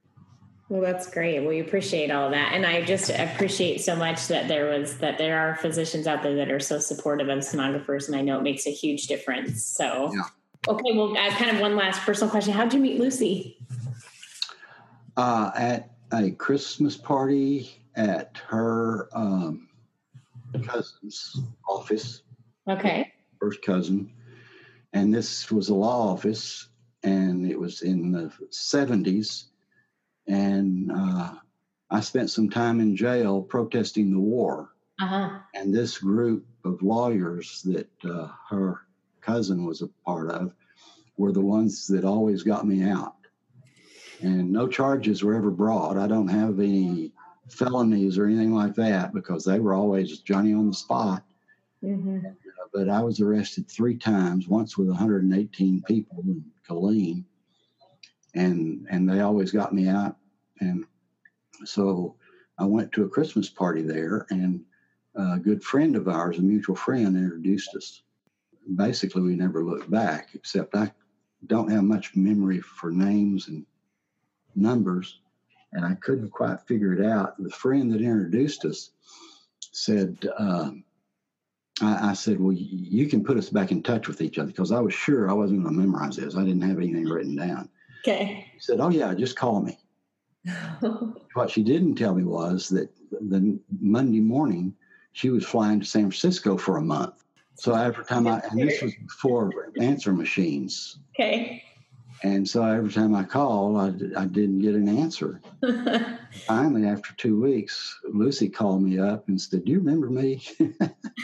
Well, 0.68 0.80
that's 0.80 1.10
great. 1.10 1.40
We 1.40 1.60
appreciate 1.60 2.10
all 2.10 2.30
that. 2.30 2.52
And 2.54 2.64
I 2.64 2.82
just 2.82 3.10
appreciate 3.10 3.82
so 3.82 3.94
much 3.94 4.28
that 4.28 4.48
there 4.48 4.66
was 4.66 4.96
that 4.98 5.18
there 5.18 5.38
are 5.38 5.56
physicians 5.56 6.06
out 6.06 6.22
there 6.22 6.34
that 6.36 6.50
are 6.50 6.60
so 6.60 6.78
supportive 6.78 7.28
of 7.28 7.40
sonographers. 7.40 8.06
And 8.06 8.16
I 8.16 8.22
know 8.22 8.38
it 8.38 8.42
makes 8.42 8.66
a 8.66 8.70
huge 8.70 9.06
difference. 9.06 9.62
So, 9.64 10.10
yeah. 10.14 10.22
okay. 10.68 10.92
Well, 10.96 11.16
as 11.18 11.34
kind 11.34 11.50
of 11.50 11.60
one 11.60 11.76
last 11.76 12.00
personal 12.00 12.30
question, 12.30 12.54
how 12.54 12.64
did 12.64 12.72
you 12.72 12.80
meet 12.80 12.98
Lucy? 12.98 13.58
Uh, 15.16 15.50
at 15.54 15.90
a 16.12 16.30
Christmas 16.30 16.96
party 16.96 17.70
at 17.94 18.38
her 18.48 19.08
um, 19.12 19.68
cousin's 20.66 21.40
office. 21.68 22.22
Okay. 22.68 23.12
First 23.38 23.60
cousin. 23.62 24.10
And 24.94 25.12
this 25.12 25.50
was 25.50 25.68
a 25.68 25.74
law 25.74 26.12
office, 26.12 26.68
and 27.02 27.50
it 27.50 27.58
was 27.58 27.82
in 27.82 28.12
the 28.12 28.32
70s 28.50 29.46
and 30.26 30.90
uh, 30.90 31.34
I 31.90 32.00
spent 32.00 32.30
some 32.30 32.50
time 32.50 32.80
in 32.80 32.96
jail 32.96 33.42
protesting 33.42 34.12
the 34.12 34.20
war. 34.20 34.70
Uh-huh. 35.00 35.38
And 35.54 35.74
this 35.74 35.98
group 35.98 36.46
of 36.64 36.82
lawyers 36.82 37.62
that 37.62 37.90
uh, 38.04 38.28
her 38.48 38.82
cousin 39.20 39.64
was 39.64 39.82
a 39.82 39.88
part 40.04 40.30
of 40.30 40.54
were 41.16 41.32
the 41.32 41.40
ones 41.40 41.86
that 41.88 42.04
always 42.04 42.42
got 42.42 42.66
me 42.66 42.82
out. 42.82 43.16
And 44.20 44.50
no 44.50 44.68
charges 44.68 45.22
were 45.22 45.34
ever 45.34 45.50
brought. 45.50 45.98
I 45.98 46.06
don't 46.06 46.28
have 46.28 46.58
any 46.60 47.12
felonies 47.48 48.18
or 48.18 48.26
anything 48.26 48.54
like 48.54 48.74
that 48.76 49.12
because 49.12 49.44
they 49.44 49.58
were 49.58 49.74
always 49.74 50.20
Johnny 50.20 50.54
on 50.54 50.68
the 50.68 50.74
spot. 50.74 51.22
Mm-hmm. 51.82 52.26
Uh, 52.26 52.30
but 52.72 52.88
I 52.88 53.02
was 53.02 53.20
arrested 53.20 53.68
three 53.68 53.96
times, 53.96 54.48
once 54.48 54.78
with 54.78 54.88
118 54.88 55.82
people 55.82 56.22
in 56.26 56.44
Killeen 56.68 57.24
and 58.34 58.86
and 58.90 59.08
they 59.08 59.20
always 59.20 59.50
got 59.50 59.74
me 59.74 59.88
out. 59.88 60.16
And 60.60 60.84
so 61.64 62.16
I 62.58 62.64
went 62.64 62.92
to 62.92 63.04
a 63.04 63.08
Christmas 63.08 63.48
party 63.48 63.82
there, 63.82 64.26
and 64.30 64.64
a 65.14 65.38
good 65.38 65.62
friend 65.62 65.96
of 65.96 66.08
ours, 66.08 66.38
a 66.38 66.42
mutual 66.42 66.76
friend, 66.76 67.16
introduced 67.16 67.74
us. 67.76 68.02
Basically, 68.76 69.22
we 69.22 69.36
never 69.36 69.64
looked 69.64 69.90
back, 69.90 70.30
except 70.34 70.74
I 70.74 70.92
don't 71.46 71.70
have 71.70 71.84
much 71.84 72.16
memory 72.16 72.60
for 72.60 72.90
names 72.90 73.48
and 73.48 73.64
numbers, 74.54 75.20
and 75.72 75.84
I 75.84 75.94
couldn't 75.94 76.30
quite 76.30 76.60
figure 76.66 76.92
it 76.92 77.04
out. 77.04 77.36
The 77.38 77.50
friend 77.50 77.92
that 77.92 78.00
introduced 78.00 78.64
us 78.64 78.90
said, 79.60 80.16
um, 80.38 80.84
I, 81.82 82.10
I, 82.10 82.12
said, 82.14 82.40
Well, 82.40 82.54
you 82.56 83.08
can 83.08 83.24
put 83.24 83.36
us 83.36 83.50
back 83.50 83.72
in 83.72 83.82
touch 83.82 84.08
with 84.08 84.20
each 84.20 84.38
other 84.38 84.48
because 84.48 84.72
I 84.72 84.80
was 84.80 84.94
sure 84.94 85.28
I 85.28 85.34
wasn't 85.34 85.62
going 85.62 85.74
to 85.74 85.80
memorize 85.80 86.16
this. 86.16 86.36
I 86.36 86.44
didn't 86.44 86.62
have 86.62 86.78
anything 86.78 87.06
written 87.06 87.36
down. 87.36 87.68
Okay. 88.06 88.50
He 88.52 88.60
said, 88.60 88.80
Oh, 88.80 88.90
yeah, 88.90 89.14
just 89.14 89.36
call 89.36 89.60
me. 89.60 89.78
what 91.34 91.50
she 91.50 91.62
didn't 91.62 91.94
tell 91.94 92.14
me 92.14 92.22
was 92.22 92.68
that 92.68 92.90
the 93.10 93.58
Monday 93.80 94.20
morning 94.20 94.74
she 95.12 95.30
was 95.30 95.44
flying 95.44 95.80
to 95.80 95.86
San 95.86 96.02
Francisco 96.02 96.56
for 96.58 96.76
a 96.76 96.82
month. 96.82 97.24
So 97.54 97.74
every 97.74 98.04
time 98.04 98.26
I, 98.26 98.40
and 98.50 98.60
this 98.60 98.82
was 98.82 98.94
before 98.94 99.52
answer 99.80 100.12
machines. 100.12 100.98
Okay. 101.14 101.62
And 102.22 102.48
so 102.48 102.64
every 102.64 102.92
time 102.92 103.14
I 103.14 103.22
called, 103.22 103.76
I, 103.76 104.20
I 104.20 104.26
didn't 104.26 104.60
get 104.60 104.74
an 104.74 104.88
answer. 104.88 105.40
Finally, 106.46 106.86
after 106.86 107.14
two 107.14 107.40
weeks, 107.40 107.98
Lucy 108.12 108.48
called 108.48 108.82
me 108.82 108.98
up 108.98 109.28
and 109.28 109.40
said, 109.40 109.64
Do 109.64 109.72
you 109.72 109.78
remember 109.78 110.10
me? 110.10 110.42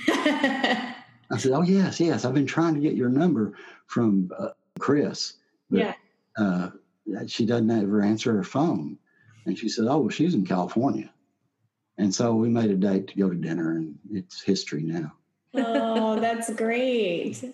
I 0.09 1.37
said, 1.39 1.53
Oh, 1.53 1.63
yes, 1.63 2.01
yes. 2.01 2.25
I've 2.25 2.35
been 2.35 2.47
trying 2.47 2.75
to 2.75 2.81
get 2.81 2.95
your 2.95 3.09
number 3.09 3.55
from 3.87 4.31
uh, 4.39 4.51
Chris. 4.79 5.35
But, 5.71 5.79
yeah. 5.81 5.95
Uh, 6.41 6.71
she 7.27 7.45
doesn't 7.45 7.71
ever 7.71 8.01
answer 8.03 8.33
her 8.33 8.45
phone. 8.45 8.99
And 9.47 9.59
she 9.59 9.69
said, 9.69 9.87
Oh, 9.89 9.99
well, 9.99 10.09
she's 10.09 10.35
in 10.35 10.47
California. 10.47 11.11
And 11.99 12.15
so 12.15 12.35
we 12.35 12.49
made 12.49 12.71
a 12.71 12.77
date 12.77 13.09
to 13.09 13.17
go 13.17 13.29
to 13.29 13.37
dinner, 13.37 13.73
and 13.77 13.99
it's 14.11 14.41
history 14.41 14.83
now. 14.83 15.13
oh, 15.55 16.19
that's 16.21 16.53
great. 16.55 17.45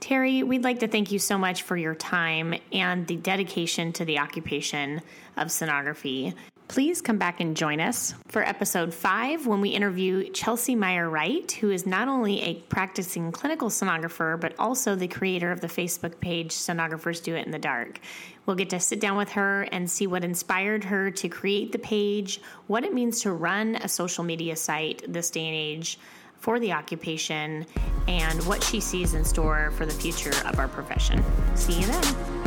Terry, 0.00 0.42
we'd 0.42 0.64
like 0.64 0.78
to 0.80 0.88
thank 0.88 1.12
you 1.12 1.18
so 1.18 1.36
much 1.36 1.62
for 1.62 1.76
your 1.76 1.94
time 1.94 2.54
and 2.72 3.06
the 3.06 3.16
dedication 3.16 3.92
to 3.92 4.06
the 4.06 4.18
occupation 4.18 5.02
of 5.36 5.48
sonography. 5.48 6.34
Please 6.70 7.02
come 7.02 7.18
back 7.18 7.40
and 7.40 7.56
join 7.56 7.80
us 7.80 8.14
for 8.28 8.44
episode 8.44 8.94
five 8.94 9.44
when 9.44 9.60
we 9.60 9.70
interview 9.70 10.30
Chelsea 10.30 10.76
Meyer 10.76 11.10
Wright, 11.10 11.50
who 11.50 11.72
is 11.72 11.84
not 11.84 12.06
only 12.06 12.40
a 12.42 12.54
practicing 12.54 13.32
clinical 13.32 13.70
sonographer, 13.70 14.40
but 14.40 14.54
also 14.56 14.94
the 14.94 15.08
creator 15.08 15.50
of 15.50 15.60
the 15.60 15.66
Facebook 15.66 16.20
page 16.20 16.52
Sonographers 16.52 17.20
Do 17.20 17.34
It 17.34 17.44
in 17.44 17.50
the 17.50 17.58
Dark. 17.58 17.98
We'll 18.46 18.54
get 18.54 18.70
to 18.70 18.78
sit 18.78 19.00
down 19.00 19.16
with 19.16 19.30
her 19.30 19.62
and 19.72 19.90
see 19.90 20.06
what 20.06 20.22
inspired 20.22 20.84
her 20.84 21.10
to 21.10 21.28
create 21.28 21.72
the 21.72 21.80
page, 21.80 22.40
what 22.68 22.84
it 22.84 22.94
means 22.94 23.22
to 23.22 23.32
run 23.32 23.74
a 23.74 23.88
social 23.88 24.22
media 24.22 24.54
site 24.54 25.02
this 25.12 25.28
day 25.28 25.46
and 25.46 25.56
age 25.56 25.98
for 26.38 26.60
the 26.60 26.72
occupation 26.72 27.66
and 28.06 28.46
what 28.46 28.62
she 28.62 28.78
sees 28.78 29.14
in 29.14 29.24
store 29.24 29.72
for 29.72 29.86
the 29.86 29.92
future 29.92 30.30
of 30.46 30.60
our 30.60 30.68
profession. 30.68 31.20
See 31.56 31.80
you 31.80 31.86
then. 31.88 32.39